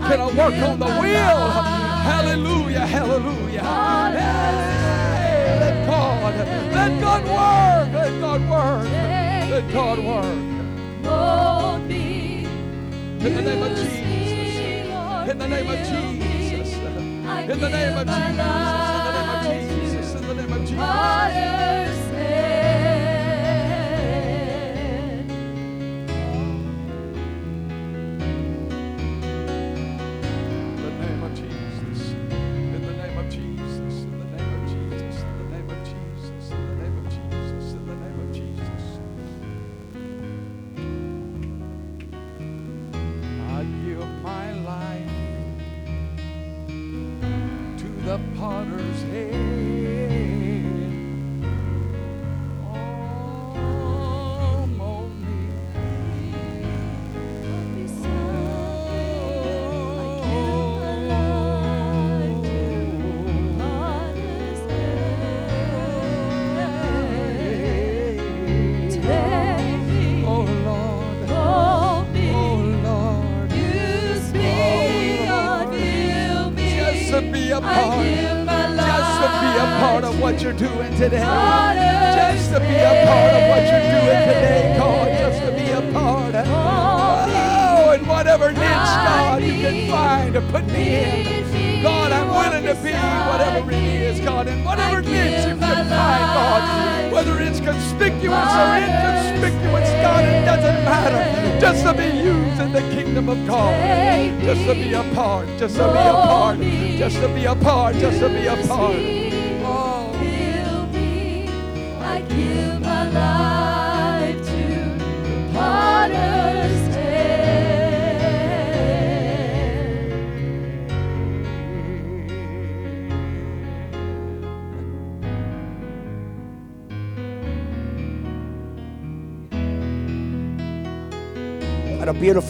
[0.00, 1.50] working a work on the wheel.
[2.10, 3.62] Hallelujah, hallelujah.
[4.12, 6.34] Hey, let God,
[6.72, 8.84] let God work, let God work,
[9.50, 10.38] let God work.
[13.20, 18.77] In the name of Jesus, in the name of Jesus, in the name of Jesus.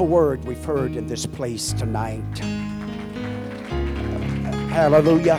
[0.08, 2.38] Word we've heard in this place tonight.
[4.70, 5.38] Hallelujah.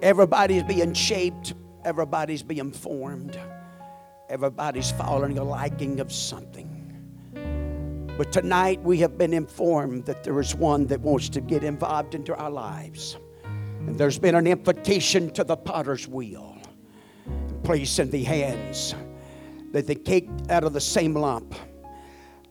[0.00, 1.54] Everybody's being shaped,
[1.84, 3.38] everybody's being formed,
[4.28, 6.74] everybody's following a liking of something.
[8.16, 12.14] But tonight we have been informed that there is one that wants to get involved
[12.14, 13.16] into our lives.
[13.44, 16.56] And there's been an invitation to the potter's wheel
[17.64, 18.94] place in the hands
[19.72, 21.54] that they cake out of the same lump,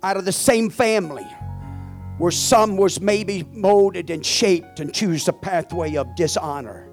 [0.04, 1.28] out of the same family,
[2.18, 6.88] where some was maybe molded and shaped and choose the pathway of dishonor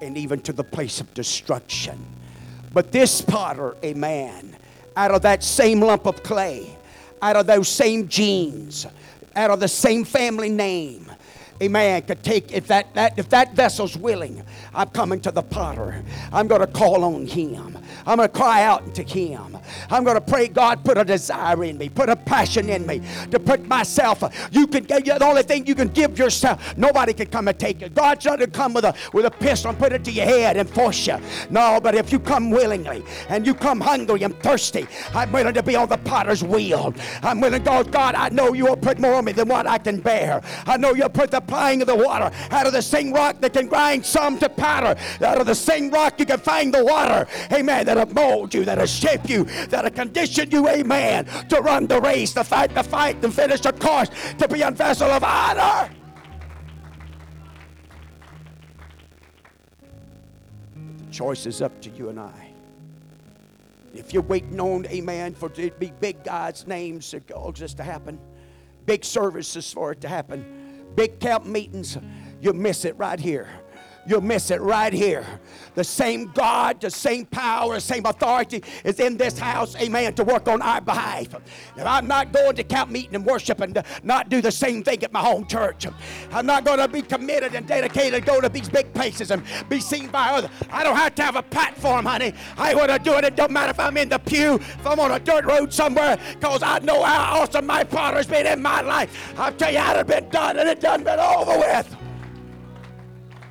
[0.00, 1.98] and even to the place of destruction.
[2.72, 4.56] But this potter, a man,
[4.96, 6.76] out of that same lump of clay,
[7.22, 8.86] out of those same genes,
[9.36, 11.10] out of the same family name,
[11.60, 14.42] a man could take if that, that if that vessel's willing.
[14.74, 16.02] I'm coming to the potter.
[16.32, 17.78] I'm going to call on him.
[18.06, 19.58] I'm going to cry out to him.
[19.90, 23.02] I'm going to pray god put a desire in me put a passion in me
[23.30, 27.48] to put myself you can the only thing you can give yourself nobody can come
[27.48, 27.94] and take it.
[27.94, 30.56] God's not to come with a with a pistol and put it to your head
[30.56, 31.18] and force you.
[31.50, 35.62] No but if you come willingly and you come hungry and thirsty i'm willing to
[35.62, 36.94] be on the potter's wheel.
[37.22, 39.78] I'm willing to go god i know you'll put more on me than what i
[39.78, 40.40] can bear.
[40.66, 43.52] I know you'll put the applying of the water out of the same rock that
[43.52, 44.98] can grind some to powder.
[45.20, 48.86] Out of the same rock you can find the water, amen, that'll mold you, that'll
[48.86, 53.30] shape you, that'll condition you, amen, to run the race, to fight the fight, to
[53.32, 55.90] finish the course, to be a vessel of honor.
[60.76, 62.52] The choice is up to you and I.
[63.92, 67.20] If you're waiting on, amen, for it to be big God's names to
[67.52, 68.20] just to happen,
[68.86, 70.59] big services for it to happen,
[70.94, 71.96] big camp meetings,
[72.40, 73.48] you miss it right here.
[74.06, 75.26] You'll miss it right here.
[75.74, 80.24] The same God, the same power, the same authority is in this house, amen, to
[80.24, 81.28] work on our behalf.
[81.76, 85.02] If I'm not going to camp meeting and worship and not do the same thing
[85.04, 85.86] at my home church,
[86.32, 89.42] I'm not going to be committed and dedicated to go to these big places and
[89.68, 90.50] be seen by others.
[90.70, 92.34] I don't have to have a platform, honey.
[92.56, 93.24] I want to do it.
[93.24, 96.18] It don't matter if I'm in the pew, if I'm on a dirt road somewhere,
[96.32, 99.34] because I know how awesome my Father's been in my life.
[99.38, 101.99] I'll tell you how it's been done, and it done been over with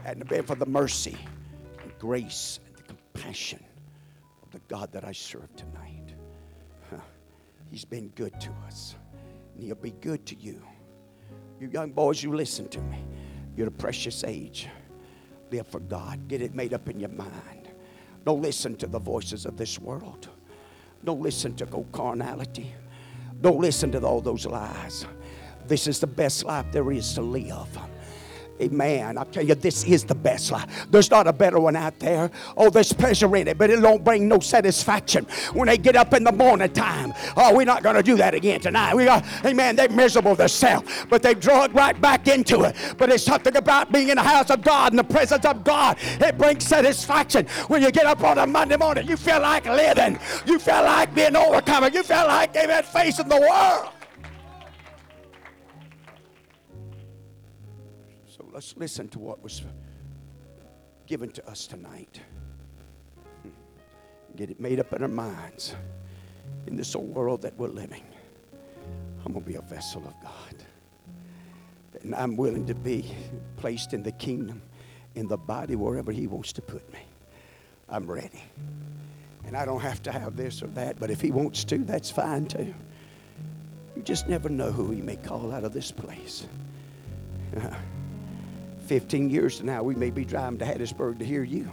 [0.10, 1.15] hadn't been for the mercy
[1.84, 3.64] and grace and the compassion
[4.41, 6.15] of the God that I serve tonight.
[6.90, 6.98] Huh.
[7.69, 8.95] He's been good to us,
[9.53, 10.64] and He'll be good to you.
[11.60, 13.06] You young boys, you listen to me.
[13.56, 14.68] You're a precious age.
[15.52, 16.27] Live for God.
[16.27, 17.69] Get it made up in your mind.
[18.26, 20.27] Don't listen to the voices of this world.
[21.06, 22.73] Don't listen to go carnality.
[23.41, 25.06] Don't listen to all those lies.
[25.68, 27.77] This is the best life there is to live.
[28.61, 29.18] Amen.
[29.18, 30.88] I tell you, this is the best life.
[30.91, 32.30] There's not a better one out there.
[32.57, 36.14] Oh, there's pleasure in it, but it don't bring no satisfaction when they get up
[36.14, 37.14] in the morning time.
[37.38, 38.95] Oh, we're not going to do that again tonight.
[38.95, 42.76] We amen, they're miserable themselves, but they drug right back into it.
[42.98, 45.98] But it's something about being in the house of God in the presence of God.
[46.02, 47.48] It brings satisfaction.
[47.68, 50.19] When you get up on a Monday morning, you feel like living.
[50.45, 51.90] You feel like being overcomer.
[51.90, 53.94] You feel like, amen, facing the world.
[58.60, 59.61] Let's listen to what was
[61.07, 62.19] given to us tonight.
[64.36, 65.76] Get it made up in our minds
[66.68, 68.03] in this old world that we're living.
[69.26, 72.02] I'm going to be a vessel of God.
[72.02, 73.15] And I'm willing to be
[73.56, 74.61] placed in the kingdom,
[75.15, 76.99] in the body, wherever He wants to put me.
[77.88, 78.44] I'm ready.
[79.45, 82.11] And I don't have to have this or that, but if He wants to, that's
[82.11, 82.73] fine too.
[83.95, 86.45] You just never know who He may call out of this place.
[88.90, 91.72] 15 years from now, we may be driving to Hattiesburg to hear you.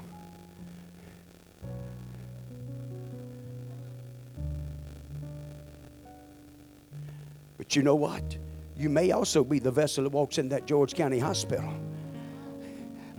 [7.56, 8.36] But you know what?
[8.76, 11.72] You may also be the vessel that walks in that George County Hospital.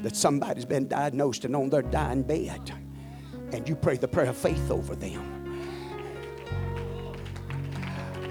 [0.03, 2.72] That somebody's been diagnosed and on their dying bed.
[3.52, 5.34] And you pray the prayer of faith over them.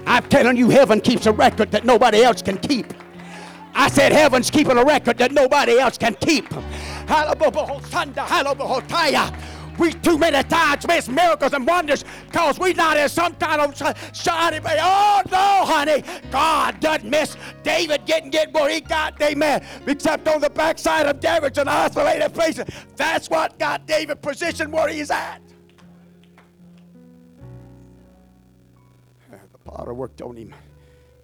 [0.07, 2.93] I'm telling you, heaven keeps a record that nobody else can keep.
[3.79, 6.51] I said, Heaven's keeping a record that nobody else can keep.
[9.77, 13.77] We too many times miss miracles and wonders because we not in some kind of
[13.77, 14.79] bay.
[14.81, 16.03] Oh no, honey.
[16.31, 19.63] God doesn't miss David getting get where he got, amen.
[19.85, 22.59] Except on the backside of David's an isolated place.
[22.95, 25.39] That's what got David positioned where he's at.
[29.29, 30.55] The potter worked on him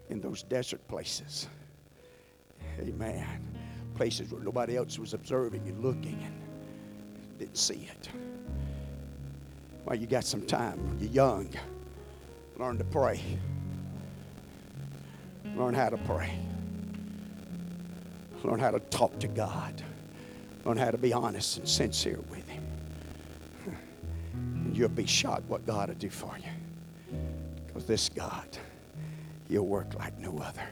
[0.09, 1.47] in those desert places.
[2.79, 3.25] Amen.
[3.95, 6.33] Places where nobody else was observing and looking and
[7.39, 8.09] didn't see it.
[9.85, 10.97] Well, you got some time.
[10.99, 11.49] You're young.
[12.57, 13.21] Learn to pray.
[15.55, 16.37] Learn how to pray.
[18.43, 19.81] Learn how to talk to God.
[20.65, 22.63] Learn how to be honest and sincere with Him.
[24.33, 27.19] And you'll be shocked what God will do for you.
[27.67, 28.47] Because this God,
[29.49, 30.67] He'll work like no other.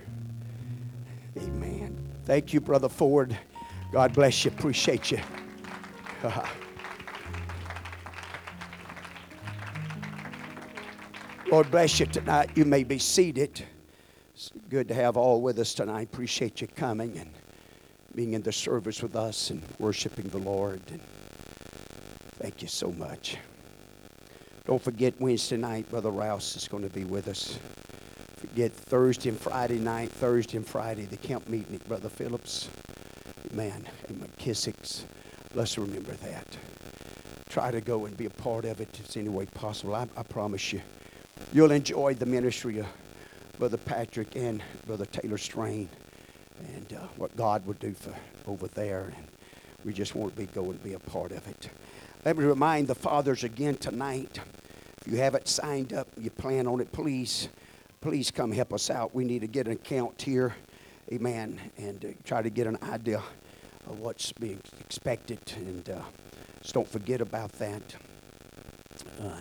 [1.37, 1.97] Amen.
[2.25, 3.37] Thank you, Brother Ford.
[3.91, 4.51] God bless you.
[4.51, 5.19] Appreciate you.
[11.51, 12.51] Lord bless you tonight.
[12.55, 13.65] You may be seated.
[14.33, 16.07] It's good to have all with us tonight.
[16.13, 17.29] Appreciate you coming and
[18.15, 20.81] being in the service with us and worshiping the Lord.
[20.91, 21.01] And
[22.39, 23.37] thank you so much.
[24.65, 27.59] Don't forget Wednesday night, Brother Rouse is going to be with us.
[28.41, 32.69] Forget Thursday and Friday night, Thursday and Friday, the camp meeting at Brother Phillips.
[33.53, 35.05] Man, and McKissick's.
[35.53, 36.57] Let's remember that.
[37.49, 39.93] Try to go and be a part of it if any way possible.
[39.93, 40.81] I, I promise you,
[41.53, 42.87] you'll enjoy the ministry of
[43.59, 45.87] Brother Patrick and Brother Taylor Strain
[46.75, 48.15] and uh, what God would do for
[48.47, 49.13] over there.
[49.15, 49.27] And
[49.85, 51.69] we just want to be going to be a part of it.
[52.25, 54.39] Let me remind the fathers again tonight.
[55.05, 57.49] If you haven't signed up, you plan on it, please,
[58.01, 59.13] please come help us out.
[59.13, 60.55] We need to get an account here,
[61.13, 63.21] amen, and uh, try to get an idea
[63.87, 65.39] of what's being expected.
[65.55, 66.01] And uh,
[66.61, 67.81] just don't forget about that.
[69.21, 69.39] Uh,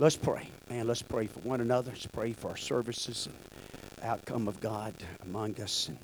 [0.00, 0.88] let's pray, man.
[0.88, 1.92] Let's pray for one another.
[1.92, 4.92] Let's pray for our services and outcome of God
[5.22, 5.88] among us.
[5.88, 5.98] And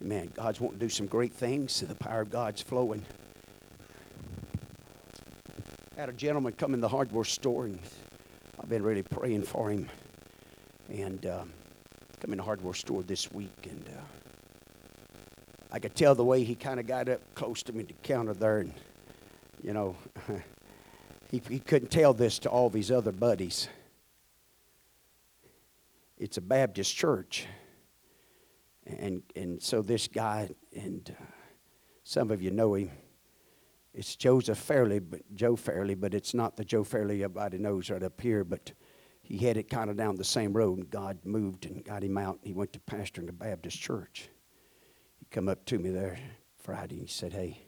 [0.00, 1.80] man, God's wanting to do some great things.
[1.80, 3.04] The power of God's flowing.
[5.96, 7.78] I had a gentleman come in the hardware store, and
[8.60, 9.88] I've been really praying for him.
[10.88, 11.52] And um,
[12.20, 14.00] come in the hardware store this week, and uh,
[15.72, 18.00] I could tell the way he kind of got up close to me to the
[18.02, 18.72] counter there, and
[19.62, 19.96] you know,
[21.30, 23.68] he, he couldn't tell this to all his other buddies.
[26.18, 27.46] It's a Baptist church,
[28.86, 31.24] and and so this guy and uh,
[32.04, 32.90] some of you know him.
[33.92, 38.02] It's Joseph Fairley, but Joe Fairley, but it's not the Joe Fairley everybody knows right
[38.02, 38.44] up here.
[38.44, 38.72] But
[39.26, 42.38] he headed kind of down the same road, and God moved and got him out.
[42.42, 44.28] He went to pastor in the Baptist church.
[45.18, 46.16] He come up to me there
[46.54, 47.00] Friday.
[47.00, 47.66] And he said, "Hey,"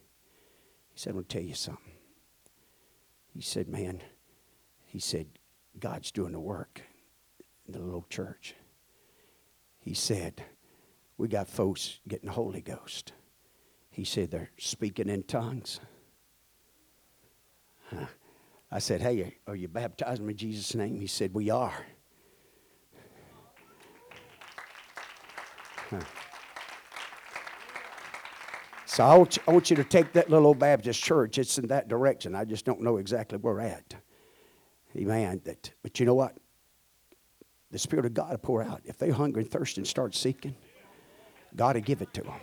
[0.89, 1.95] he said, "I'm gonna tell you something."
[3.27, 4.05] He said, "Man,"
[4.85, 5.41] he said,
[5.77, 6.83] "God's doing the work
[7.67, 8.55] in the little church."
[9.81, 10.45] He said,
[11.17, 13.15] "We got folks getting the Holy Ghost."
[13.91, 15.81] He said, "They're speaking in tongues."
[17.87, 18.07] Huh.
[18.71, 21.01] I said, Hey, are you baptizing in Jesus' name?
[21.01, 21.87] He said, We are.
[25.91, 26.01] Huh.
[28.85, 31.39] So I want, you, I want, you, to take that little old Baptist church.
[31.39, 32.35] It's in that direction.
[32.35, 33.95] I just don't know exactly where we're at.
[34.97, 35.41] Amen.
[35.45, 36.37] That, but you know what?
[37.71, 38.81] The Spirit of God will pour out.
[38.85, 40.57] If they're hungry and thirsty and start seeking,
[41.55, 42.35] God will give it to them.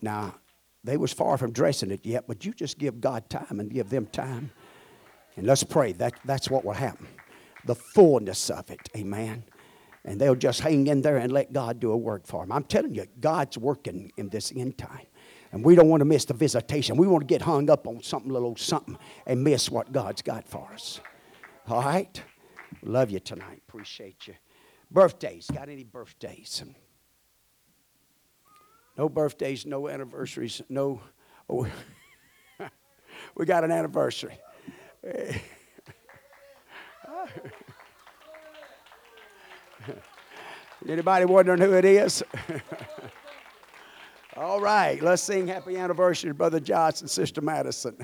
[0.00, 0.34] Now,
[0.82, 3.90] they was far from dressing it yet, but you just give God time and give
[3.90, 4.50] them time.
[5.36, 5.92] And let's pray.
[5.92, 7.08] That, that's what will happen.
[7.66, 8.88] The fullness of it.
[8.96, 9.44] Amen.
[10.04, 12.52] And they'll just hang in there and let God do a work for them.
[12.52, 15.06] I'm telling you, God's working in this end time.
[15.52, 16.96] And we don't want to miss the visitation.
[16.96, 18.96] We want to get hung up on something little something
[19.26, 21.00] and miss what God's got for us.
[21.68, 22.22] All right?
[22.82, 23.60] Love you tonight.
[23.68, 24.34] Appreciate you.
[24.90, 25.50] Birthdays.
[25.52, 26.62] Got any birthdays?
[29.00, 31.00] No birthdays, no anniversaries, no.
[31.48, 31.66] Oh,
[33.34, 34.38] we got an anniversary.
[40.86, 42.22] Anybody wondering who it is?
[44.36, 47.96] All right, let's sing happy anniversary, Brother Johnson, Sister Madison.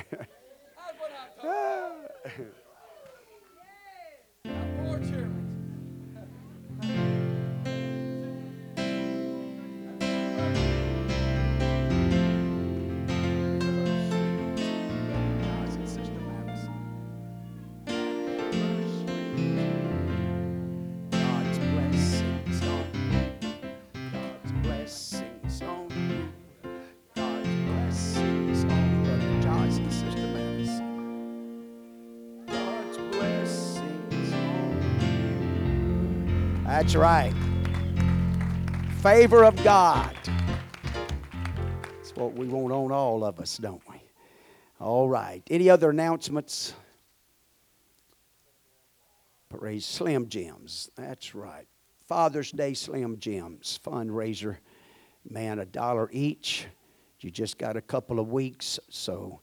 [36.86, 37.34] That's right.
[39.00, 40.16] Favor of God.
[41.82, 43.96] That's what we want on all of us, don't we?
[44.78, 45.42] All right.
[45.50, 46.74] Any other announcements?
[49.48, 50.88] Praise Slim Jims.
[50.94, 51.66] That's right.
[52.06, 54.58] Father's Day Slim Jims fundraiser.
[55.28, 56.68] Man, a dollar each.
[57.18, 59.40] You just got a couple of weeks, so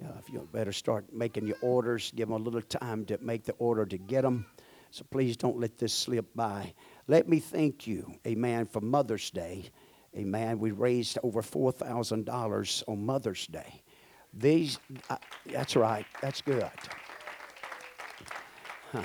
[0.00, 3.42] uh, if you better start making your orders, give them a little time to make
[3.42, 4.46] the order to get them.
[4.94, 6.72] So please don't let this slip by.
[7.08, 9.64] Let me thank you, amen, for Mother's Day.
[10.16, 10.60] Amen.
[10.60, 13.82] We raised over $4,000 on Mother's Day.
[14.32, 14.78] These,
[15.10, 15.16] uh,
[15.46, 16.70] that's right, that's good.
[18.92, 19.02] Huh.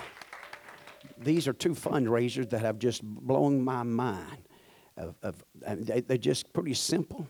[1.17, 4.47] These are two fundraisers that have just blown my mind.
[4.95, 7.27] Of, of they, they're just pretty simple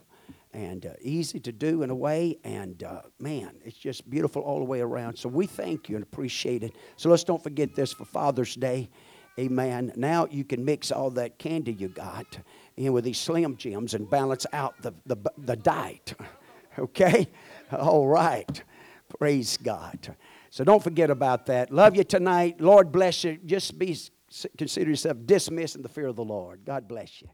[0.52, 2.38] and uh, easy to do in a way.
[2.44, 5.16] And uh, man, it's just beautiful all the way around.
[5.16, 6.74] So we thank you and appreciate it.
[6.96, 8.90] So let's don't forget this for Father's Day.
[9.38, 9.92] Amen.
[9.96, 12.38] Now you can mix all that candy you got
[12.76, 16.14] in with these Slim Jims and balance out the, the, the diet.
[16.78, 17.28] Okay?
[17.72, 18.62] All right.
[19.18, 20.16] Praise God.
[20.50, 21.72] So don't forget about that.
[21.72, 22.60] Love you tonight.
[22.60, 23.38] Lord bless you.
[23.44, 23.96] Just be
[24.56, 26.64] consider yourself dismissed in the fear of the Lord.
[26.64, 27.28] God bless you.